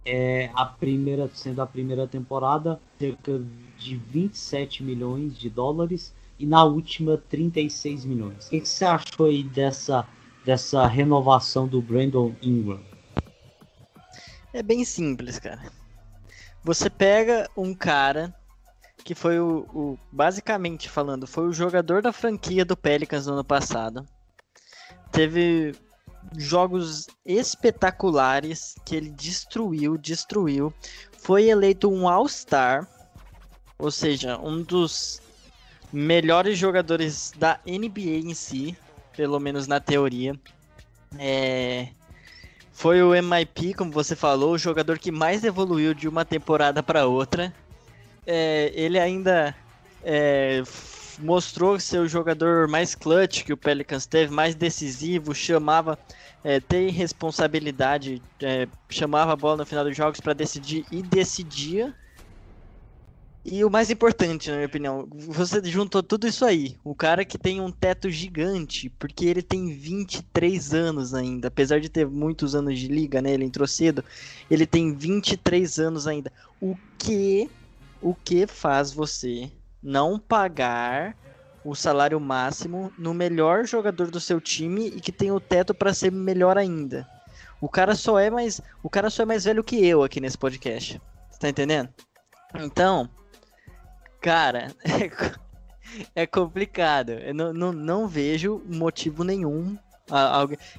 [0.06, 3.42] É a primeira, sendo a primeira temporada, cerca
[3.78, 8.48] de 27 milhões de dólares e na última 36 milhões.
[8.48, 10.08] O que, você achou aí dessa,
[10.46, 12.82] dessa renovação do Brandon Ingram?
[14.54, 15.72] É bem simples, cara.
[16.64, 18.34] Você pega um cara
[19.04, 23.44] que foi o, o, basicamente falando, foi o jogador da franquia do Pelicans no ano
[23.44, 24.06] passado.
[25.12, 25.76] Teve
[26.38, 30.74] jogos espetaculares que ele destruiu, destruiu.
[31.18, 32.88] Foi eleito um All-Star,
[33.78, 35.22] ou seja, um dos
[35.92, 38.78] melhores jogadores da NBA em si,
[39.16, 40.36] pelo menos na teoria.
[41.18, 41.90] É...
[42.72, 47.06] Foi o MIP, como você falou, o jogador que mais evoluiu de uma temporada para
[47.06, 47.54] outra.
[48.26, 48.72] É...
[48.74, 49.56] Ele ainda
[50.04, 50.64] é...
[51.20, 55.98] mostrou ser o jogador mais clutch que o Pelicans teve, mais decisivo, chamava,
[56.44, 61.94] é, tem responsabilidade, é, chamava a bola no final dos jogos para decidir e decidia.
[63.44, 66.76] E o mais importante, na minha opinião, você juntou tudo isso aí.
[66.84, 71.48] O cara que tem um teto gigante, porque ele tem 23 anos ainda.
[71.48, 73.32] Apesar de ter muitos anos de liga, né?
[73.32, 74.04] Ele entrou cedo.
[74.52, 76.32] Ele tem 23 anos ainda.
[76.62, 77.50] O que
[78.02, 81.16] o que faz você não pagar
[81.64, 85.94] o salário máximo no melhor jogador do seu time e que tem o teto para
[85.94, 87.08] ser melhor ainda?
[87.62, 90.38] O cara só é mais, o cara só é mais velho que eu aqui nesse
[90.38, 91.02] podcast.
[91.30, 91.90] Você tá entendendo?
[92.56, 93.10] Então,
[94.22, 95.12] Cara, é,
[96.24, 97.12] é complicado.
[97.12, 99.78] Eu não, não, não vejo motivo nenhum.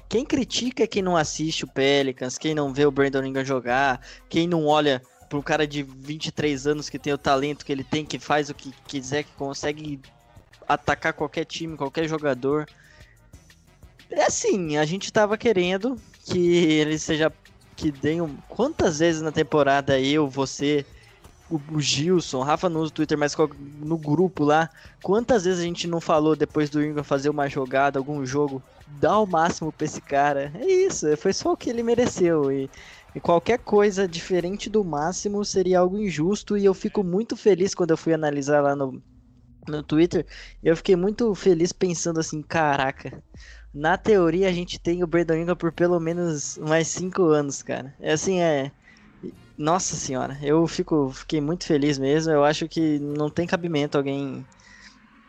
[0.09, 4.01] Quem critica é quem não assiste o Pelicans, quem não vê o Brandon Ingram jogar,
[4.27, 7.85] quem não olha para um cara de 23 anos que tem o talento que ele
[7.85, 10.01] tem, que faz o que quiser, que consegue
[10.67, 12.67] atacar qualquer time, qualquer jogador.
[14.09, 17.31] É assim, a gente tava querendo que ele seja.
[17.77, 18.37] Que tenham.
[18.49, 20.85] Quantas vezes na temporada eu, você
[21.51, 23.35] o, Gilson, Rafa no Twitter, mas
[23.79, 24.69] no grupo lá,
[25.03, 29.17] quantas vezes a gente não falou depois do Ingram fazer uma jogada, algum jogo, dá
[29.19, 30.51] o máximo pra esse cara.
[30.55, 32.51] É isso, foi só o que ele mereceu.
[32.51, 32.69] E,
[33.13, 36.57] e qualquer coisa diferente do máximo seria algo injusto.
[36.57, 39.01] E eu fico muito feliz quando eu fui analisar lá no,
[39.67, 40.25] no Twitter.
[40.63, 43.21] Eu fiquei muito feliz pensando assim: caraca,
[43.73, 47.93] na teoria a gente tem o Brandon Ingram por pelo menos mais cinco anos, cara.
[47.99, 48.71] É assim, é.
[49.57, 52.33] Nossa senhora, eu fico, fiquei muito feliz mesmo.
[52.33, 54.45] Eu acho que não tem cabimento alguém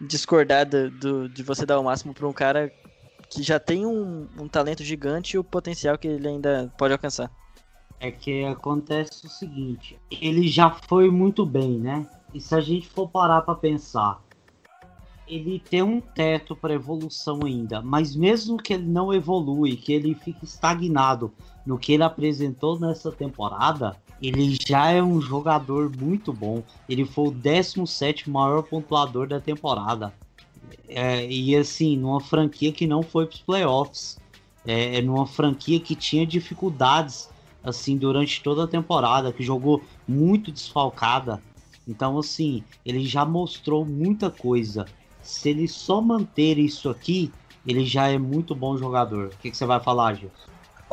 [0.01, 2.73] discordar do, do de você dar o máximo para um cara
[3.29, 7.31] que já tem um, um talento gigante e o potencial que ele ainda pode alcançar.
[7.99, 12.07] É que acontece o seguinte, ele já foi muito bem, né?
[12.35, 14.21] E se a gente for parar para pensar,
[15.27, 20.15] ele tem um teto para evolução ainda, mas mesmo que ele não evolui, que ele
[20.15, 21.33] fique estagnado
[21.65, 26.63] no que ele apresentou nessa temporada, ele já é um jogador muito bom.
[26.89, 30.15] Ele foi o 17 maior pontuador da temporada.
[30.89, 34.21] É, e assim, numa franquia que não foi para os playoffs.
[34.65, 37.29] É, é, numa franquia que tinha dificuldades
[37.65, 41.43] assim durante toda a temporada, que jogou muito desfalcada.
[41.87, 44.87] Então, assim, ele já mostrou muita coisa.
[45.21, 47.33] Se ele só manter isso aqui,
[47.67, 49.27] ele já é muito bom jogador.
[49.27, 50.31] O que, que você vai falar, Gil?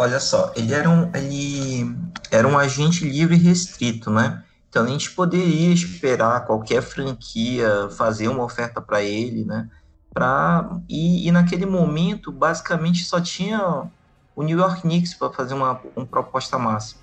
[0.02, 1.94] Olha só, ele era um, ele
[2.32, 4.42] era um agente livre e restrito, né?
[4.70, 9.70] Então a gente poderia esperar qualquer franquia fazer uma oferta para ele, né?
[10.14, 13.90] Pra, e, e, naquele momento, basicamente, só tinha
[14.34, 17.02] o New York Knicks para fazer uma, uma proposta máxima.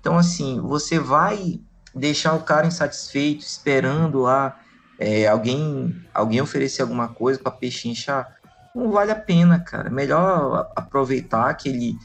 [0.00, 1.60] Então, assim, você vai
[1.94, 4.58] deixar o cara insatisfeito, esperando lá
[4.98, 8.38] é, alguém, alguém oferecer alguma coisa para pechinchar?
[8.74, 9.90] Não vale a pena, cara.
[9.90, 11.98] Melhor aproveitar que ele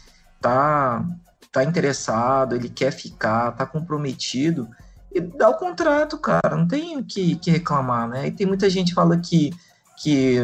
[0.44, 1.06] tá,
[1.52, 4.68] tá interessado, ele quer ficar, tá comprometido,
[5.10, 8.28] e dá o contrato, cara, não tem o que, que reclamar, né?
[8.28, 9.52] E tem muita gente que fala que,
[9.96, 10.38] que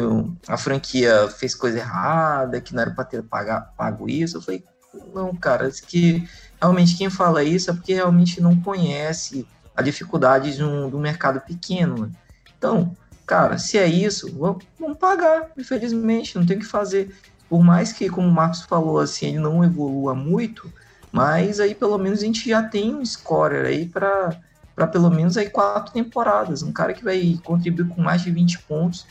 [0.48, 4.38] a franquia fez coisa errada, que não era para ter pagar, pago isso.
[4.38, 4.64] Eu falei,
[5.12, 6.26] Não, cara, que
[6.60, 9.46] realmente quem fala isso é porque realmente não conhece
[9.76, 12.06] a dificuldade de um, do mercado pequeno.
[12.06, 12.10] Né?
[12.56, 12.96] Então,
[13.26, 17.12] cara, se é isso, vamos, vamos pagar, infelizmente, não tem o que fazer.
[17.50, 20.72] Por mais que, como o Marcos falou, assim, ele não evolua muito,
[21.12, 24.40] mas aí pelo menos a gente já tem um scorer aí para
[24.92, 29.06] pelo menos aí quatro temporadas, um cara que vai contribuir com mais de 20 pontos,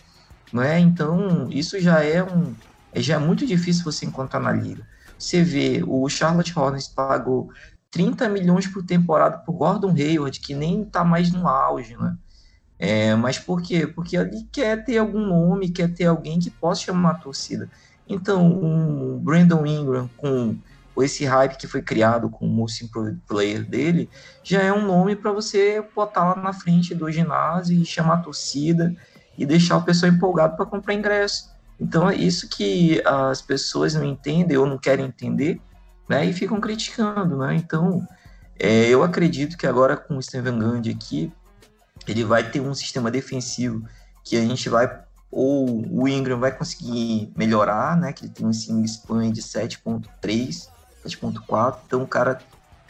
[0.51, 0.79] não é?
[0.79, 2.57] Então, isso já é um
[2.95, 4.87] já é muito difícil você encontrar na liga.
[5.17, 7.49] Você vê, o Charlotte Hornets pagou
[7.91, 12.17] 30 milhões por temporada por Gordon Hayward, que nem tá mais no auge, né?
[12.79, 13.87] É, mas por quê?
[13.87, 17.69] Porque ele quer ter algum nome, quer ter alguém que possa chamar a torcida.
[18.09, 20.57] Então, um Brandon Ingram com
[21.01, 22.89] esse hype que foi criado com o Most
[23.27, 24.09] Player dele,
[24.43, 28.21] já é um nome para você botar lá na frente do ginásio e chamar a
[28.21, 28.93] torcida
[29.37, 31.49] e deixar o pessoal empolgado para comprar ingresso.
[31.79, 35.61] Então é isso que as pessoas não entendem ou não querem entender,
[36.09, 36.25] né?
[36.25, 37.55] E ficam criticando, né?
[37.55, 38.05] Então
[38.59, 41.31] é, eu acredito que agora com o Steven Gandhi aqui,
[42.05, 43.87] ele vai ter um sistema defensivo
[44.23, 45.01] que a gente vai
[45.31, 48.13] ou o Ingram vai conseguir melhorar, né?
[48.13, 50.67] Que ele tem um swing span de 7.3
[51.05, 52.39] 7.4, então o cara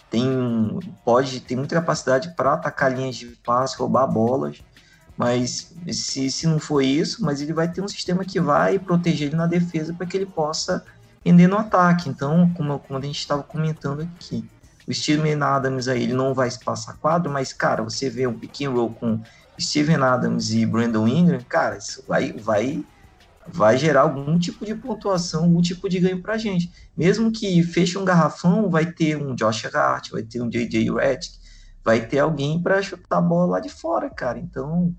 [0.09, 4.63] tem pode ter muita capacidade para atacar linhas de passe, roubar bolas,
[5.15, 9.27] mas se, se não for isso, mas ele vai ter um sistema que vai proteger
[9.27, 10.83] ele na defesa para que ele possa
[11.23, 12.09] render no ataque.
[12.09, 14.43] Então, como, como a gente estava comentando aqui,
[14.87, 18.69] o Steven Adams aí ele não vai espaçar quadro, mas cara, você vê um and
[18.71, 19.21] roll com
[19.59, 22.83] Steven Adams e Brandon Ingram, cara, isso vai vai
[23.51, 26.71] vai gerar algum tipo de pontuação, algum tipo de ganho para a gente.
[26.95, 30.91] Mesmo que feche um garrafão, vai ter um Josh Hart, vai ter um J.J.
[30.91, 31.39] Redick,
[31.83, 34.37] vai ter alguém para chutar a bola lá de fora, cara.
[34.37, 34.93] Então,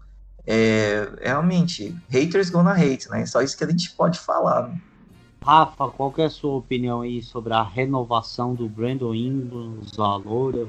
[0.47, 3.25] é, realmente, haters gonna hate, né?
[3.27, 4.69] Só isso que a gente pode falar.
[4.69, 4.81] Né?
[5.43, 10.67] Rafa, qual é a sua opinião aí sobre a renovação do Brandon Ingram, Zalora,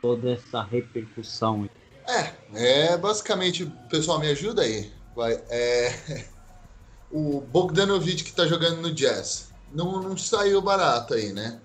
[0.00, 1.68] toda essa repercussão?
[2.08, 4.90] É, é basicamente, pessoal, me ajuda aí.
[5.14, 6.24] Vai, é,
[7.12, 9.48] o Bogdanovich que está jogando no Jazz.
[9.72, 11.60] Não, não saiu barato aí, né?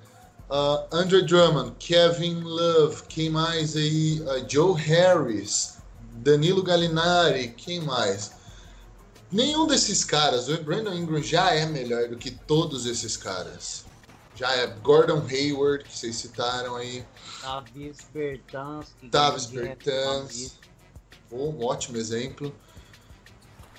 [0.50, 4.22] Uh, Drummond, Kevin Love, quem mais aí?
[4.22, 5.78] Uh, Joe Harris,
[6.16, 8.32] Danilo Gallinari, quem mais?
[9.32, 13.83] Nenhum desses caras, o Brandon Ingram já é melhor do que todos esses caras.
[14.36, 17.06] Já é Gordon Hayward, que vocês citaram aí.
[17.42, 18.88] Davis Bertans.
[19.04, 20.60] Davis Bertans.
[21.32, 22.54] Um ótimo exemplo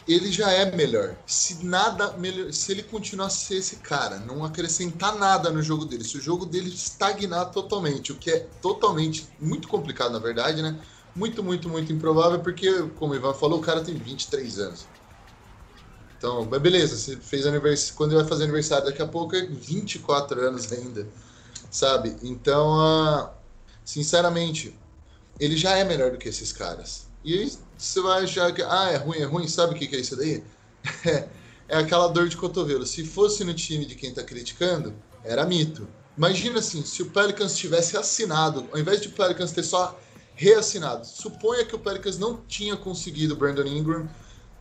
[0.07, 1.17] ele já é melhor.
[1.27, 5.85] Se nada melhor, se ele continuar a ser esse cara, não acrescentar nada no jogo
[5.85, 10.63] dele, se o jogo dele estagnar totalmente, o que é totalmente muito complicado na verdade,
[10.63, 10.79] né?
[11.17, 14.87] Muito, muito, muito improvável, porque, como o Ivan falou, o cara tem 23 anos.
[16.25, 19.45] Então, mas beleza, você fez aniversário, quando ele vai fazer aniversário daqui a pouco é
[19.45, 21.07] 24 anos ainda,
[21.71, 22.17] sabe?
[22.23, 23.31] Então,
[23.85, 24.75] sinceramente,
[25.39, 27.09] ele já é melhor do que esses caras.
[27.23, 29.97] E aí você vai achar que, ah, é ruim, é ruim, sabe o que, que
[29.97, 30.43] é isso daí?
[31.05, 31.29] É,
[31.69, 32.87] é aquela dor de cotovelo.
[32.87, 35.87] Se fosse no time de quem está criticando, era mito.
[36.17, 40.01] Imagina assim, se o Pelicans tivesse assinado, ao invés de o Pelicans ter só
[40.35, 44.09] reassinado, suponha que o Pelicans não tinha conseguido o Brandon Ingram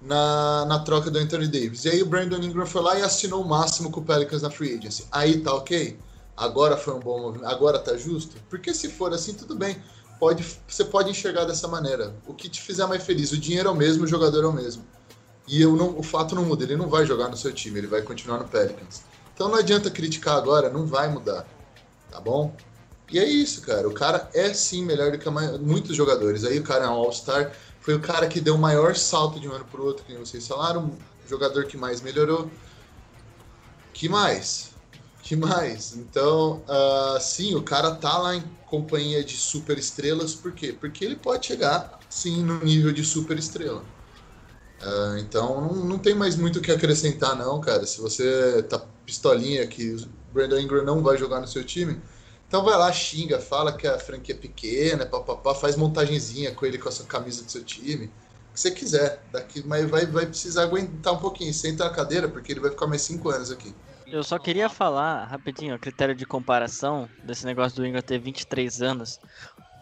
[0.03, 1.85] na, na troca do Anthony Davis.
[1.85, 4.49] E aí o Brandon Ingram foi lá e assinou o máximo com o Pelicans na
[4.49, 5.05] free agency.
[5.11, 5.97] Aí tá ok?
[6.35, 8.35] Agora foi um bom movimento, agora tá justo?
[8.49, 9.81] Porque se for assim, tudo bem
[10.19, 12.15] pode, você pode enxergar dessa maneira.
[12.25, 14.53] O que te fizer mais feliz, o dinheiro é o mesmo, o jogador é o
[14.53, 14.83] mesmo.
[15.47, 17.87] E eu não, o fato não muda, ele não vai jogar no seu time, ele
[17.87, 19.03] vai continuar no Pelicans.
[19.33, 21.45] Então não adianta criticar agora, não vai mudar.
[22.09, 22.55] Tá bom?
[23.11, 23.87] E é isso, cara.
[23.87, 26.45] O cara é sim melhor do que muitos jogadores.
[26.45, 27.51] Aí o cara é um All-Star,
[27.83, 30.47] foi o cara que deu o maior salto de um ano pro outro, que vocês
[30.47, 30.85] falaram,
[31.25, 32.49] o jogador que mais melhorou.
[33.93, 34.71] Que mais?
[35.21, 35.93] Que mais?
[35.93, 40.73] Então, uh, sim, o cara tá lá em companhia de super estrelas, por quê?
[40.77, 43.83] Porque ele pode chegar, sim, no nível de super estrela.
[44.81, 47.85] Uh, então, não, não tem mais muito o que acrescentar, não, cara.
[47.85, 52.01] Se você tá pistolinha que o Brandon Ingram não vai jogar no seu time,
[52.53, 56.77] então vai lá, xinga, fala que a franquia é pequena, papapá, faz montagenzinha com ele
[56.77, 58.05] com a sua camisa do seu time.
[58.05, 59.23] O que você quiser.
[59.31, 61.51] Daqui, mas vai, vai precisar aguentar um pouquinho.
[61.51, 63.73] Senta na cadeira, porque ele vai ficar mais cinco anos aqui.
[64.05, 68.83] Eu só queria falar rapidinho, a critério de comparação desse negócio do Ingram ter 23
[68.83, 69.19] anos.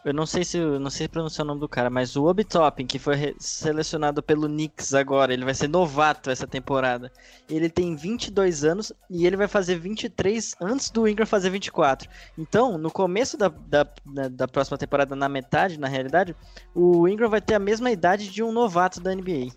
[0.04, 2.88] Eu não sei se não sei pronunciar o nome do cara, mas o Obi Toppin,
[2.88, 7.12] que foi selecionado pelo Knicks agora, ele vai ser novato essa temporada.
[7.47, 12.10] Ele tem 22 anos e ele vai fazer 23 antes do Ingram fazer 24.
[12.36, 13.86] Então, no começo da, da,
[14.32, 16.36] da próxima temporada, na metade, na realidade,
[16.74, 19.52] o Ingram vai ter a mesma idade de um novato da NBA.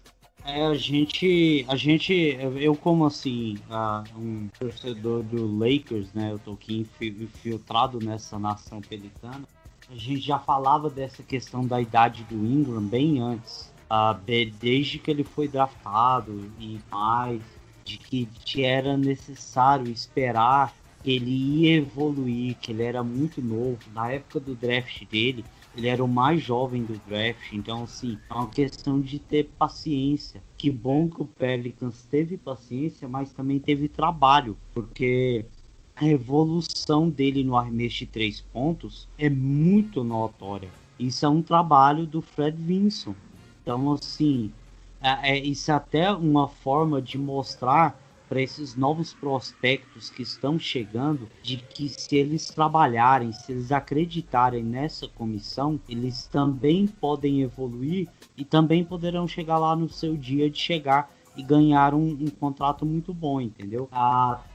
[0.45, 2.13] É, a gente, a gente,
[2.61, 3.57] eu como assim,
[4.15, 9.49] um torcedor do Lakers, né, eu tô aqui infiltrado nessa nação pelicana,
[9.91, 14.19] a gente já falava dessa questão da idade do Ingram bem antes, uh,
[14.59, 17.43] desde que ele foi draftado e mais,
[17.85, 23.79] de que era necessário esperar que ele ia evoluir, que ele era muito novo.
[23.93, 25.45] Na época do draft dele,
[25.77, 30.43] ele era o mais jovem do draft, então assim, é uma questão de ter paciência.
[30.57, 35.45] Que bom que o Pelicans teve paciência, mas também teve trabalho, porque
[35.97, 40.69] a evolução dele no arremesso de três pontos é muito notória.
[40.99, 43.15] Isso é um trabalho do Fred Vinson.
[43.63, 44.53] Então, assim,
[45.01, 50.59] é, é, isso é até uma forma de mostrar para esses novos prospectos que estão
[50.59, 58.09] chegando de que se eles trabalharem, se eles acreditarem nessa comissão, eles também podem evoluir
[58.37, 62.87] e também poderão chegar lá no seu dia de chegar e ganhar um, um contrato
[62.87, 63.89] muito bom, entendeu?
[63.93, 64.54] Às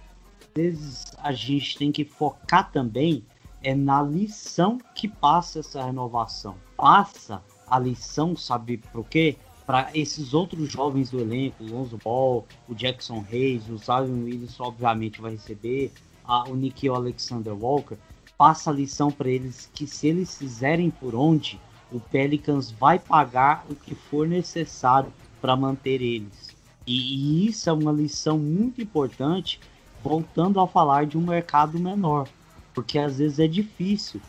[0.55, 3.23] vezes a gente tem que focar também
[3.61, 6.55] é na lição que passa essa renovação.
[6.77, 9.37] Passa a lição, sabe por quê?
[9.69, 14.59] para esses outros jovens do elenco, o Lonzo Ball, o Jackson Hayes, o Zion Williams,
[14.59, 15.91] obviamente vai receber,
[16.25, 17.95] a, o Nikhil Alexander Walker,
[18.35, 23.63] passa a lição para eles que se eles fizerem por onde, o Pelicans vai pagar
[23.69, 26.49] o que for necessário para manter eles.
[26.87, 29.59] E, e isso é uma lição muito importante,
[30.03, 32.27] voltando a falar de um mercado menor,
[32.73, 34.21] porque às vezes é difícil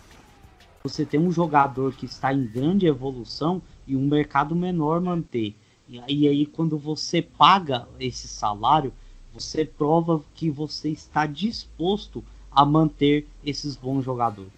[0.83, 5.55] você ter um jogador que está em grande evolução e um mercado menor manter.
[5.89, 8.93] E aí, quando você paga esse salário,
[9.35, 14.53] você prova que você está disposto a manter esses bons jogadores.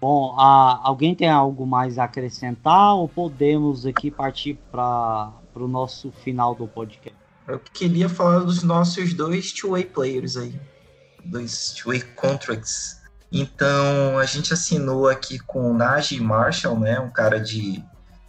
[0.00, 6.12] Bom, a, alguém tem algo mais a acrescentar ou podemos aqui partir para o nosso
[6.12, 7.17] final do podcast?
[7.48, 10.60] Eu queria falar dos nossos dois two-way players aí,
[11.24, 13.00] dois two-way contracts.
[13.32, 17.82] Então, a gente assinou aqui com o Najee Marshall, né, um cara de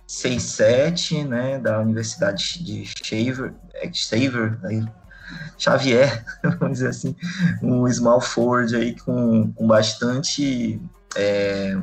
[0.07, 4.85] 6-7, né, da Universidade de Xavier, é, Xavier aí,
[5.57, 6.25] Xavier,
[6.57, 7.15] vamos dizer assim,
[7.61, 10.81] um small forward aí com, com bastante
[11.15, 11.77] é,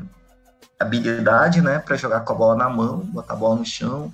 [0.80, 4.12] habilidade, né, para jogar com a bola na mão, botar a bola no chão,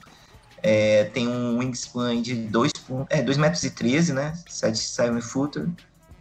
[0.62, 2.70] é, tem um wingspan de 2
[3.08, 5.68] é, dois metros e 13, né, 7, 7 footer,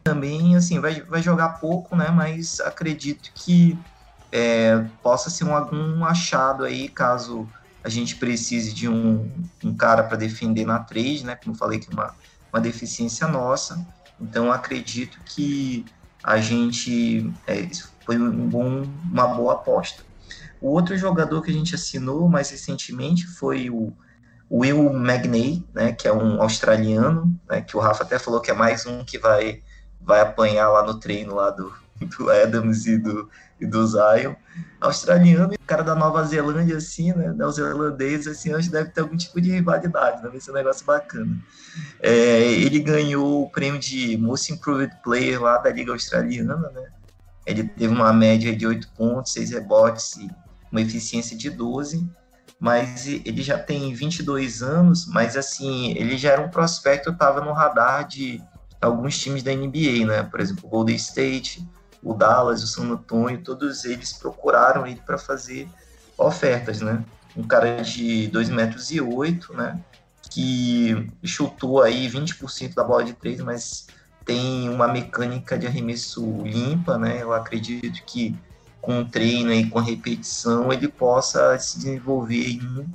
[0.03, 3.77] também, assim, vai, vai jogar pouco, né, mas acredito que
[4.31, 7.47] é, possa ser um, algum achado aí, caso
[7.83, 9.29] a gente precise de um,
[9.63, 11.35] um cara para defender na trade, né?
[11.35, 12.15] Como falei que uma,
[12.53, 13.85] uma deficiência nossa.
[14.19, 15.85] Então acredito que
[16.23, 17.67] a gente é,
[18.05, 20.03] foi um bom, uma boa aposta.
[20.61, 23.91] O outro jogador que a gente assinou mais recentemente foi o
[24.51, 28.53] Will Magnay, né, que é um australiano, né, que o Rafa até falou que é
[28.53, 29.63] mais um que vai,
[30.01, 31.71] vai apanhar lá no treino lá do,
[32.17, 33.29] do Adams e do,
[33.61, 34.33] e do Zion.
[34.81, 37.31] Australiano e cara da Nova Zelândia, assim, né?
[37.31, 40.29] Neozelandês, assim, acho que deve ter algum tipo de rivalidade, né?
[40.29, 41.37] Vai ser um negócio bacana.
[42.01, 46.89] É, ele ganhou o prêmio de Most Improved Player lá da Liga Australiana, né?
[47.45, 50.29] Ele teve uma média de 8 pontos, 6 rebotes e
[50.71, 52.09] uma eficiência de 12,
[52.61, 57.51] mas ele já tem 22 anos, mas assim, ele já era um prospecto, estava no
[57.53, 58.39] radar de
[58.79, 60.21] alguns times da NBA, né?
[60.21, 61.67] Por exemplo, o Golden State,
[62.03, 65.67] o Dallas, o San Antonio, todos eles procuraram ele para fazer
[66.15, 67.03] ofertas, né?
[67.35, 69.79] Um cara de 2 metros e 8, né?
[70.29, 73.87] Que chutou aí 20% da bola de 3, mas
[74.23, 77.23] tem uma mecânica de arremesso limpa, né?
[77.23, 78.35] Eu acredito que
[78.81, 82.85] com treino e com repetição ele possa se desenvolver em um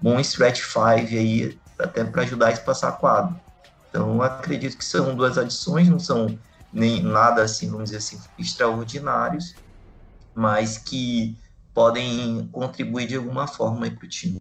[0.00, 3.38] bom stretch 5 aí, até para ajudar a espaçar quadro.
[3.88, 6.38] Então, acredito que são duas adições, não são
[6.72, 9.54] nem nada assim, vamos dizer assim, extraordinários,
[10.34, 11.36] mas que
[11.74, 14.40] podem contribuir de alguma forma para o time.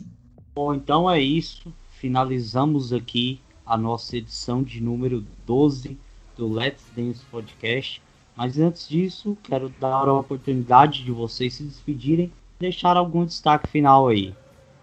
[0.53, 1.73] Bom, então é isso.
[1.97, 5.97] Finalizamos aqui a nossa edição de número 12
[6.35, 8.01] do Let's Dance Podcast.
[8.39, 13.67] Mas antes disso, quero dar a oportunidade de vocês se despedirem e deixar algum destaque
[13.67, 14.33] final aí.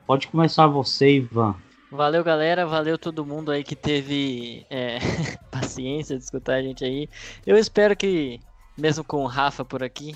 [0.07, 1.57] Pode começar você, Ivan.
[1.91, 2.66] Valeu, galera.
[2.66, 4.99] Valeu todo mundo aí que teve é,
[5.51, 7.09] paciência de escutar a gente aí.
[7.47, 8.39] Eu espero que,
[8.77, 10.15] mesmo com o Rafa por aqui,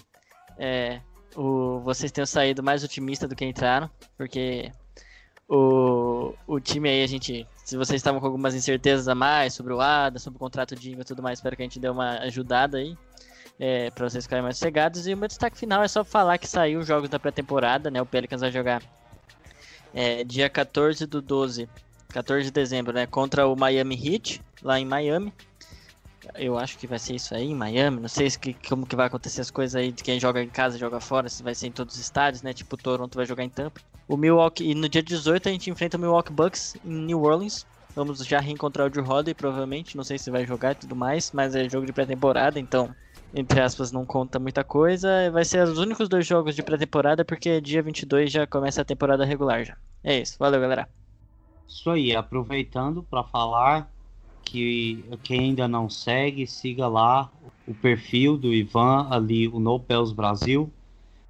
[0.58, 1.00] é,
[1.34, 3.88] o, vocês tenham saído mais otimista do que entraram,
[4.18, 4.70] porque
[5.48, 7.46] o, o time aí, a gente.
[7.64, 10.92] Se vocês estavam com algumas incertezas a mais sobre o ADA, sobre o contrato de
[10.92, 12.94] Inga e tudo mais, espero que a gente dê uma ajudada aí.
[13.62, 15.06] É, para vocês ficarem mais cegados.
[15.06, 18.00] E o meu destaque final é só falar que saiu os jogos da pré-temporada, né?
[18.00, 18.82] O Pelicans vai jogar
[19.92, 21.68] é, dia 14 do 12
[22.10, 23.06] 14 de dezembro, né?
[23.06, 25.32] Contra o Miami Heat, lá em Miami.
[26.34, 28.00] Eu acho que vai ser isso aí em Miami.
[28.00, 30.76] Não sei que, como que vai acontecer as coisas aí de quem joga em casa
[30.76, 32.52] joga fora, se vai ser em todos os estádios, né?
[32.52, 33.80] Tipo, Toronto vai jogar em Tampa.
[34.06, 37.66] O Milwaukee, e no dia 18 a gente enfrenta o Milwaukee Bucks em New Orleans.
[37.94, 39.96] Vamos já reencontrar o Drew Holiday, provavelmente.
[39.96, 42.94] Não sei se vai jogar e tudo mais, mas é jogo de pré-temporada, então,
[43.34, 45.30] entre aspas, não conta muita coisa.
[45.30, 49.24] Vai ser os únicos dois jogos de pré-temporada, porque dia 22 já começa a temporada
[49.24, 49.76] regular já.
[50.02, 50.36] É isso.
[50.38, 50.88] Valeu, galera.
[51.68, 53.90] Isso aí, aproveitando para falar
[54.42, 57.30] que quem ainda não segue, siga lá
[57.66, 60.72] o perfil do Ivan ali, o No Pels Brasil,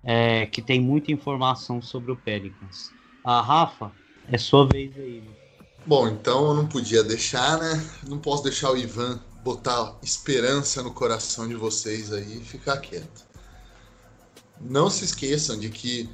[0.03, 2.91] é, que tem muita informação sobre o Pelicans.
[3.23, 3.93] A ah, Rafa,
[4.33, 5.21] é sua vez aí.
[5.21, 5.31] Né?
[5.85, 7.87] Bom, então eu não podia deixar, né?
[8.09, 13.25] Não posso deixar o Ivan botar esperança no coração de vocês aí e ficar quieto.
[14.61, 16.09] Não se esqueçam de que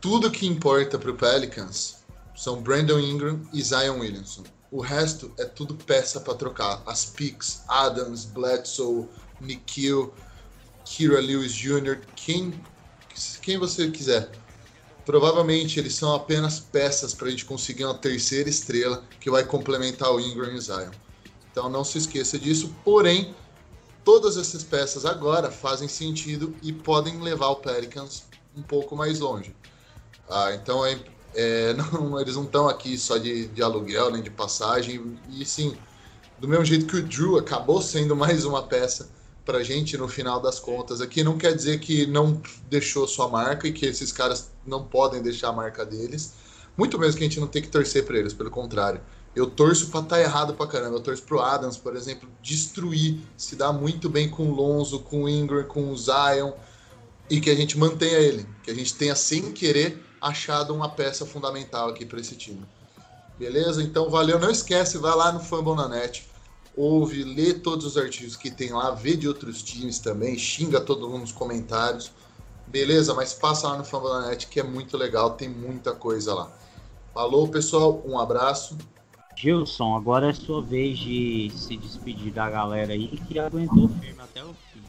[0.00, 2.04] tudo que importa para o Pelicans
[2.36, 4.42] são Brandon Ingram e Zion Williamson.
[4.70, 6.82] O resto é tudo peça para trocar.
[6.84, 9.08] As picks, Adams, Bledsoe,
[9.40, 10.12] Nikhil,
[10.84, 12.52] Kira Lewis Jr., quem,
[13.40, 14.30] quem você quiser.
[15.06, 20.10] Provavelmente eles são apenas peças para a gente conseguir uma terceira estrela que vai complementar
[20.10, 20.90] o Ingram e o Zion.
[21.54, 22.74] Então não se esqueça disso.
[22.84, 23.32] Porém,
[24.04, 28.24] todas essas peças agora fazem sentido e podem levar o Pelicans
[28.56, 29.54] um pouco mais longe.
[30.28, 30.98] Ah, então é
[31.34, 35.18] é, não, eles não estão aqui só de, de aluguel, nem de passagem.
[35.30, 35.76] E sim,
[36.38, 39.10] do mesmo jeito que o Drew acabou sendo mais uma peça
[39.44, 42.40] para gente no final das contas aqui, não quer dizer que não
[42.70, 46.32] deixou sua marca e que esses caras não podem deixar a marca deles.
[46.76, 49.00] Muito menos que a gente não tem que torcer para eles, pelo contrário.
[49.34, 50.96] Eu torço para estar tá errado para caramba.
[50.96, 55.24] Eu torço pro Adams, por exemplo, destruir, se dá muito bem com o Lonzo, com
[55.24, 56.52] o Ingram, com o Zion,
[57.28, 61.26] e que a gente mantenha ele, que a gente tenha sem querer achado uma peça
[61.26, 62.64] fundamental aqui para esse time.
[63.38, 63.82] Beleza?
[63.82, 64.38] Então valeu.
[64.38, 66.28] Não esquece, vai lá no Fambonanet,
[66.76, 71.08] ouve, lê todos os artigos que tem lá, vê de outros times também, xinga todo
[71.08, 72.12] mundo nos comentários.
[72.66, 73.14] Beleza?
[73.14, 76.50] Mas passa lá no Fambonanet que é muito legal, tem muita coisa lá.
[77.12, 78.76] Falou, pessoal, um abraço.
[79.36, 84.42] Gilson, agora é sua vez de se despedir da galera aí que aguentou firme até
[84.42, 84.82] o fim.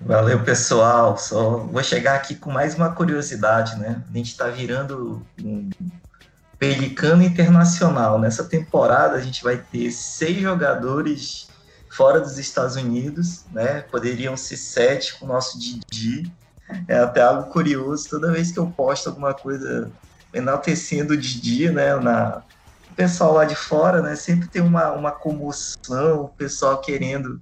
[0.00, 1.16] Valeu, pessoal.
[1.16, 4.02] Só vou chegar aqui com mais uma curiosidade, né?
[4.08, 5.70] A gente está virando um
[6.58, 8.18] pelicano internacional.
[8.18, 11.48] Nessa temporada, a gente vai ter seis jogadores
[11.90, 13.82] fora dos Estados Unidos, né?
[13.82, 16.30] Poderiam ser sete com o nosso Didi.
[16.88, 18.08] É até algo curioso.
[18.10, 19.90] Toda vez que eu posto alguma coisa
[20.34, 21.94] enaltecendo o Didi, né?
[21.96, 22.42] Na,
[22.96, 24.16] pessoal lá de fora, né?
[24.16, 27.40] Sempre tem uma, uma comoção, o pessoal querendo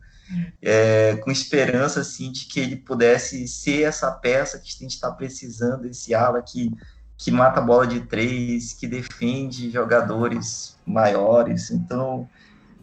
[0.60, 5.10] é, com esperança assim de que ele pudesse ser essa peça que a gente está
[5.10, 6.72] precisando, esse ala que,
[7.16, 11.70] que mata a bola de três, que defende jogadores maiores.
[11.70, 12.28] Então,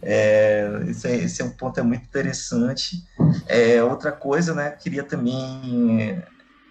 [0.01, 3.03] é, esse, é, esse, é, um ponto é muito interessante.
[3.47, 6.23] É, outra coisa, né, queria também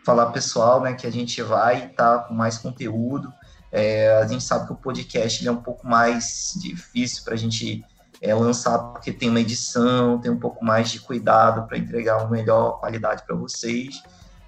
[0.04, 3.32] falar pessoal, né, que a gente vai estar tá com mais conteúdo.
[3.70, 7.84] É, a gente sabe que o podcast é um pouco mais difícil para a gente
[8.20, 12.30] é, lançar porque tem uma edição, tem um pouco mais de cuidado para entregar uma
[12.30, 14.02] melhor qualidade para vocês,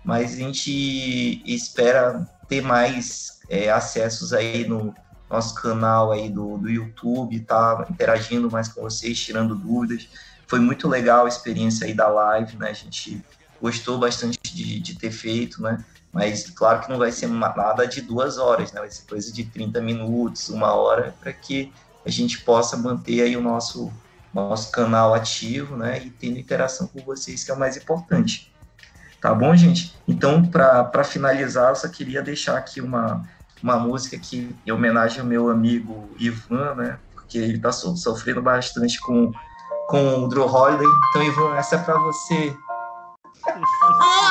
[0.04, 4.94] mas a gente espera ter mais é, acessos aí no
[5.30, 10.08] nosso canal aí do, do YouTube, tá interagindo mais com vocês, tirando dúvidas.
[10.48, 12.70] Foi muito legal a experiência aí da live, né?
[12.70, 13.24] A gente
[13.62, 15.84] gostou bastante de, de ter feito, né?
[16.12, 18.80] Mas claro que não vai ser nada de duas horas, né?
[18.80, 21.72] Vai ser coisa de 30 minutos, uma hora, para que
[22.04, 23.92] a gente possa manter aí o nosso,
[24.32, 28.52] nosso canal ativo, né, e tendo interação com vocês, que é o mais importante.
[29.20, 29.94] Tá bom, gente?
[30.08, 33.22] Então, para finalizar, eu só queria deixar aqui uma,
[33.62, 38.40] uma música aqui em homenagem ao meu amigo Ivan, né, porque ele está so, sofrendo
[38.40, 39.30] bastante com,
[39.88, 40.86] com o Drew Holiday.
[41.10, 42.56] Então, Ivan, essa é para você.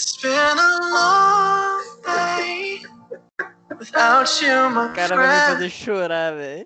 [0.00, 2.82] It's been a long day
[3.80, 6.64] without you, my O cara vai me fazer chorar, velho.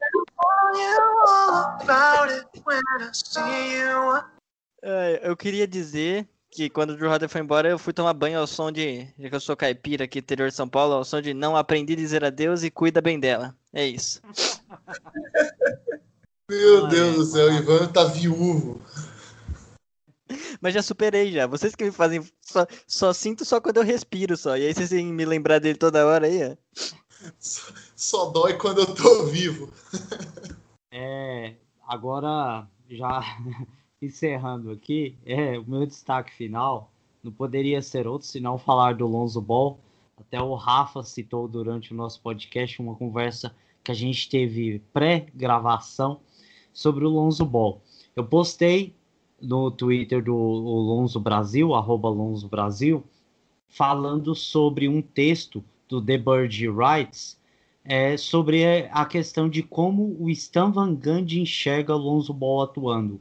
[5.23, 8.47] Eu queria dizer que quando o Drew Holiday foi embora, eu fui tomar banho ao
[8.47, 11.33] som de, já que eu sou caipira aqui, interior de São Paulo, ao som de
[11.33, 13.57] não aprendi a dizer adeus e cuida bem dela.
[13.73, 14.21] É isso.
[16.51, 18.79] Meu Deus do céu, o Ivan tá viúvo.
[20.61, 21.47] Mas já superei já.
[21.47, 22.23] Vocês que me fazem.
[22.53, 24.57] Só, só, sinto só quando eu respiro só.
[24.57, 26.57] E aí vocês têm que me lembrar dele toda hora aí, ó.
[27.39, 29.73] Só, só dói quando eu tô vivo.
[30.95, 31.55] É.
[31.89, 33.23] Agora, já
[34.03, 36.93] encerrando aqui, é, o meu destaque final
[37.23, 39.79] não poderia ser outro senão falar do Lonzo Ball.
[40.21, 46.21] até o Rafa citou durante o nosso podcast uma conversa que a gente teve pré-gravação
[46.75, 47.81] sobre o Lonzo Ball.
[48.15, 48.95] Eu postei
[49.43, 53.03] no Twitter do Lonzo Brasil, arroba Lonzo Brasil,
[53.69, 57.37] falando sobre um texto do The Bird Writes
[57.85, 63.21] é, sobre a questão de como o Stan Van Gundy enxerga o Lonzo Ball atuando.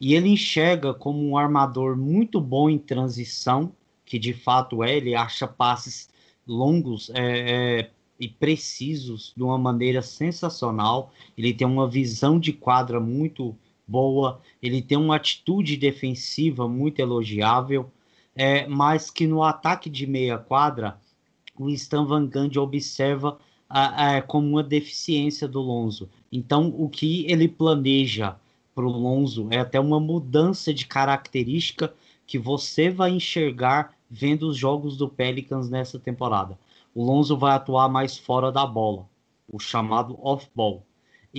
[0.00, 3.72] E ele enxerga como um armador muito bom em transição,
[4.04, 6.08] que de fato é, ele acha passes
[6.46, 11.12] longos é, é, e precisos de uma maneira sensacional.
[11.36, 13.56] Ele tem uma visão de quadra muito
[13.88, 17.90] boa, ele tem uma atitude defensiva muito elogiável,
[18.36, 21.00] é, mas que no ataque de meia quadra,
[21.58, 23.38] o Stan Van Gundy observa
[24.26, 26.08] como uma deficiência do Lonzo.
[26.32, 28.36] Então, o que ele planeja
[28.74, 31.92] para o Lonzo é até uma mudança de característica
[32.26, 36.58] que você vai enxergar vendo os jogos do Pelicans nessa temporada.
[36.94, 39.06] O Lonzo vai atuar mais fora da bola,
[39.50, 40.86] o chamado off-ball.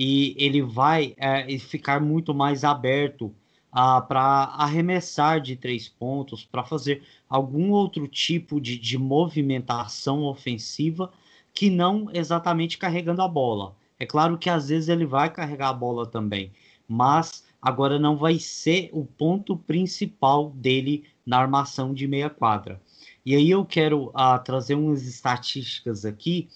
[0.02, 3.34] E ele vai é, ficar muito mais aberto
[3.70, 11.12] ah, para arremessar de três pontos, para fazer algum outro tipo de, de movimentação ofensiva
[11.52, 13.76] que não exatamente carregando a bola.
[13.98, 16.50] É claro que às vezes ele vai carregar a bola também,
[16.88, 22.80] mas agora não vai ser o ponto principal dele na armação de meia quadra.
[23.26, 26.48] E aí eu quero uh, trazer umas estatísticas aqui,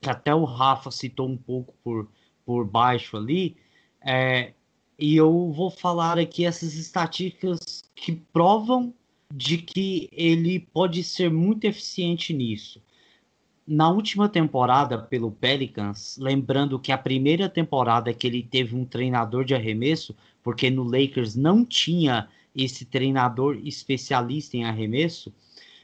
[0.00, 2.08] que até o Rafa citou um pouco por,
[2.46, 3.56] por baixo ali,
[4.00, 4.52] é,
[4.98, 8.94] e eu vou falar aqui essas estatísticas que provam
[9.34, 12.80] de que ele pode ser muito eficiente nisso
[13.66, 19.44] na última temporada pelo Pelicans, lembrando que a primeira temporada que ele teve um treinador
[19.44, 25.32] de arremesso, porque no Lakers não tinha esse treinador especialista em arremesso,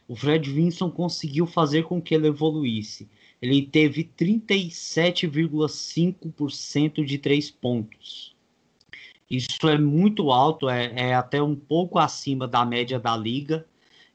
[0.06, 3.08] o Fred Vinson conseguiu fazer com que ele evoluísse.
[3.42, 8.34] Ele teve 37,5% de três pontos.
[9.28, 13.66] Isso é muito alto, é, é até um pouco acima da média da liga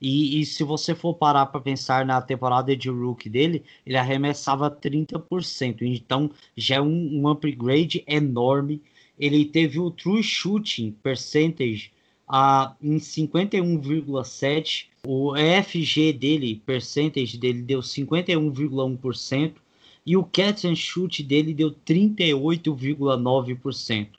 [0.02, 4.70] e, e se você for parar para pensar na temporada de rookie dele, ele arremessava
[4.70, 5.82] 30%.
[5.82, 8.82] Então já é um, um upgrade enorme.
[9.20, 11.91] Ele teve o true shooting percentage
[12.30, 14.86] uh, em 51,7%.
[15.10, 19.54] O EFG dele, percentage dele, deu 51,1%.
[20.06, 24.10] E o catch and shoot dele deu 38,9%.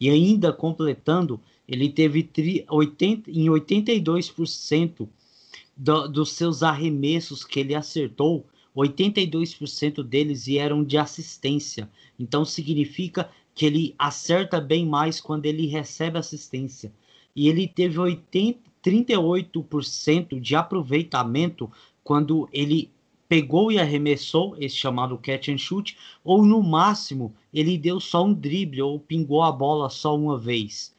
[0.00, 2.30] E ainda completando, ele teve
[2.68, 5.08] 80, em 82%
[5.76, 8.46] do, dos seus arremessos que ele acertou,
[8.76, 11.90] 82% deles vieram de assistência.
[12.16, 16.92] Então significa que ele acerta bem mais quando ele recebe assistência.
[17.34, 21.68] E ele teve 80, 38% de aproveitamento
[22.04, 22.88] quando ele
[23.28, 28.32] pegou e arremessou, esse chamado catch and shoot, ou no máximo ele deu só um
[28.32, 30.94] drible ou pingou a bola só uma vez.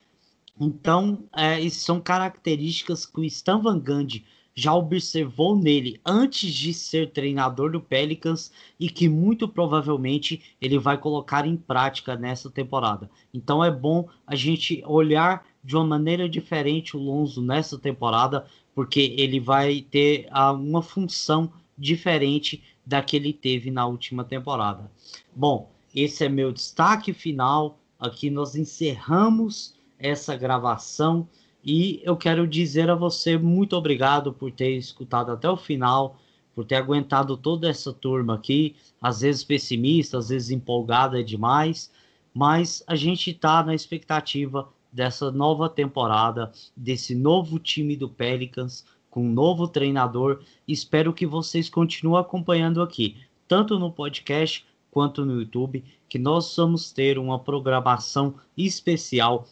[0.59, 4.25] Então, é, são características que o Stan Van Gundy
[4.57, 10.97] já observou nele antes de ser treinador do Pelicans e que muito provavelmente ele vai
[10.97, 13.07] colocar em prática nessa temporada.
[13.31, 19.15] Então é bom a gente olhar de uma maneira diferente o Lonzo nessa temporada, porque
[19.17, 24.89] ele vai ter uma função diferente da que ele teve na última temporada.
[25.35, 27.79] Bom, esse é meu destaque final.
[27.99, 31.27] Aqui nós encerramos essa gravação.
[31.63, 36.19] E eu quero dizer a você muito obrigado por ter escutado até o final,
[36.55, 41.91] por ter aguentado toda essa turma aqui, às vezes pessimista, às vezes empolgada demais,
[42.33, 49.21] mas a gente está na expectativa dessa nova temporada, desse novo time do Pelicans, com
[49.21, 50.41] um novo treinador.
[50.67, 53.15] Espero que vocês continuem acompanhando aqui,
[53.47, 59.45] tanto no podcast quanto no YouTube, que nós vamos ter uma programação especial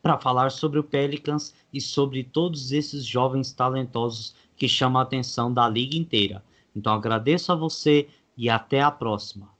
[0.00, 5.52] para falar sobre o Pelicans e sobre todos esses jovens talentosos que chamam a atenção
[5.52, 6.42] da liga inteira.
[6.74, 9.59] Então agradeço a você e até a próxima.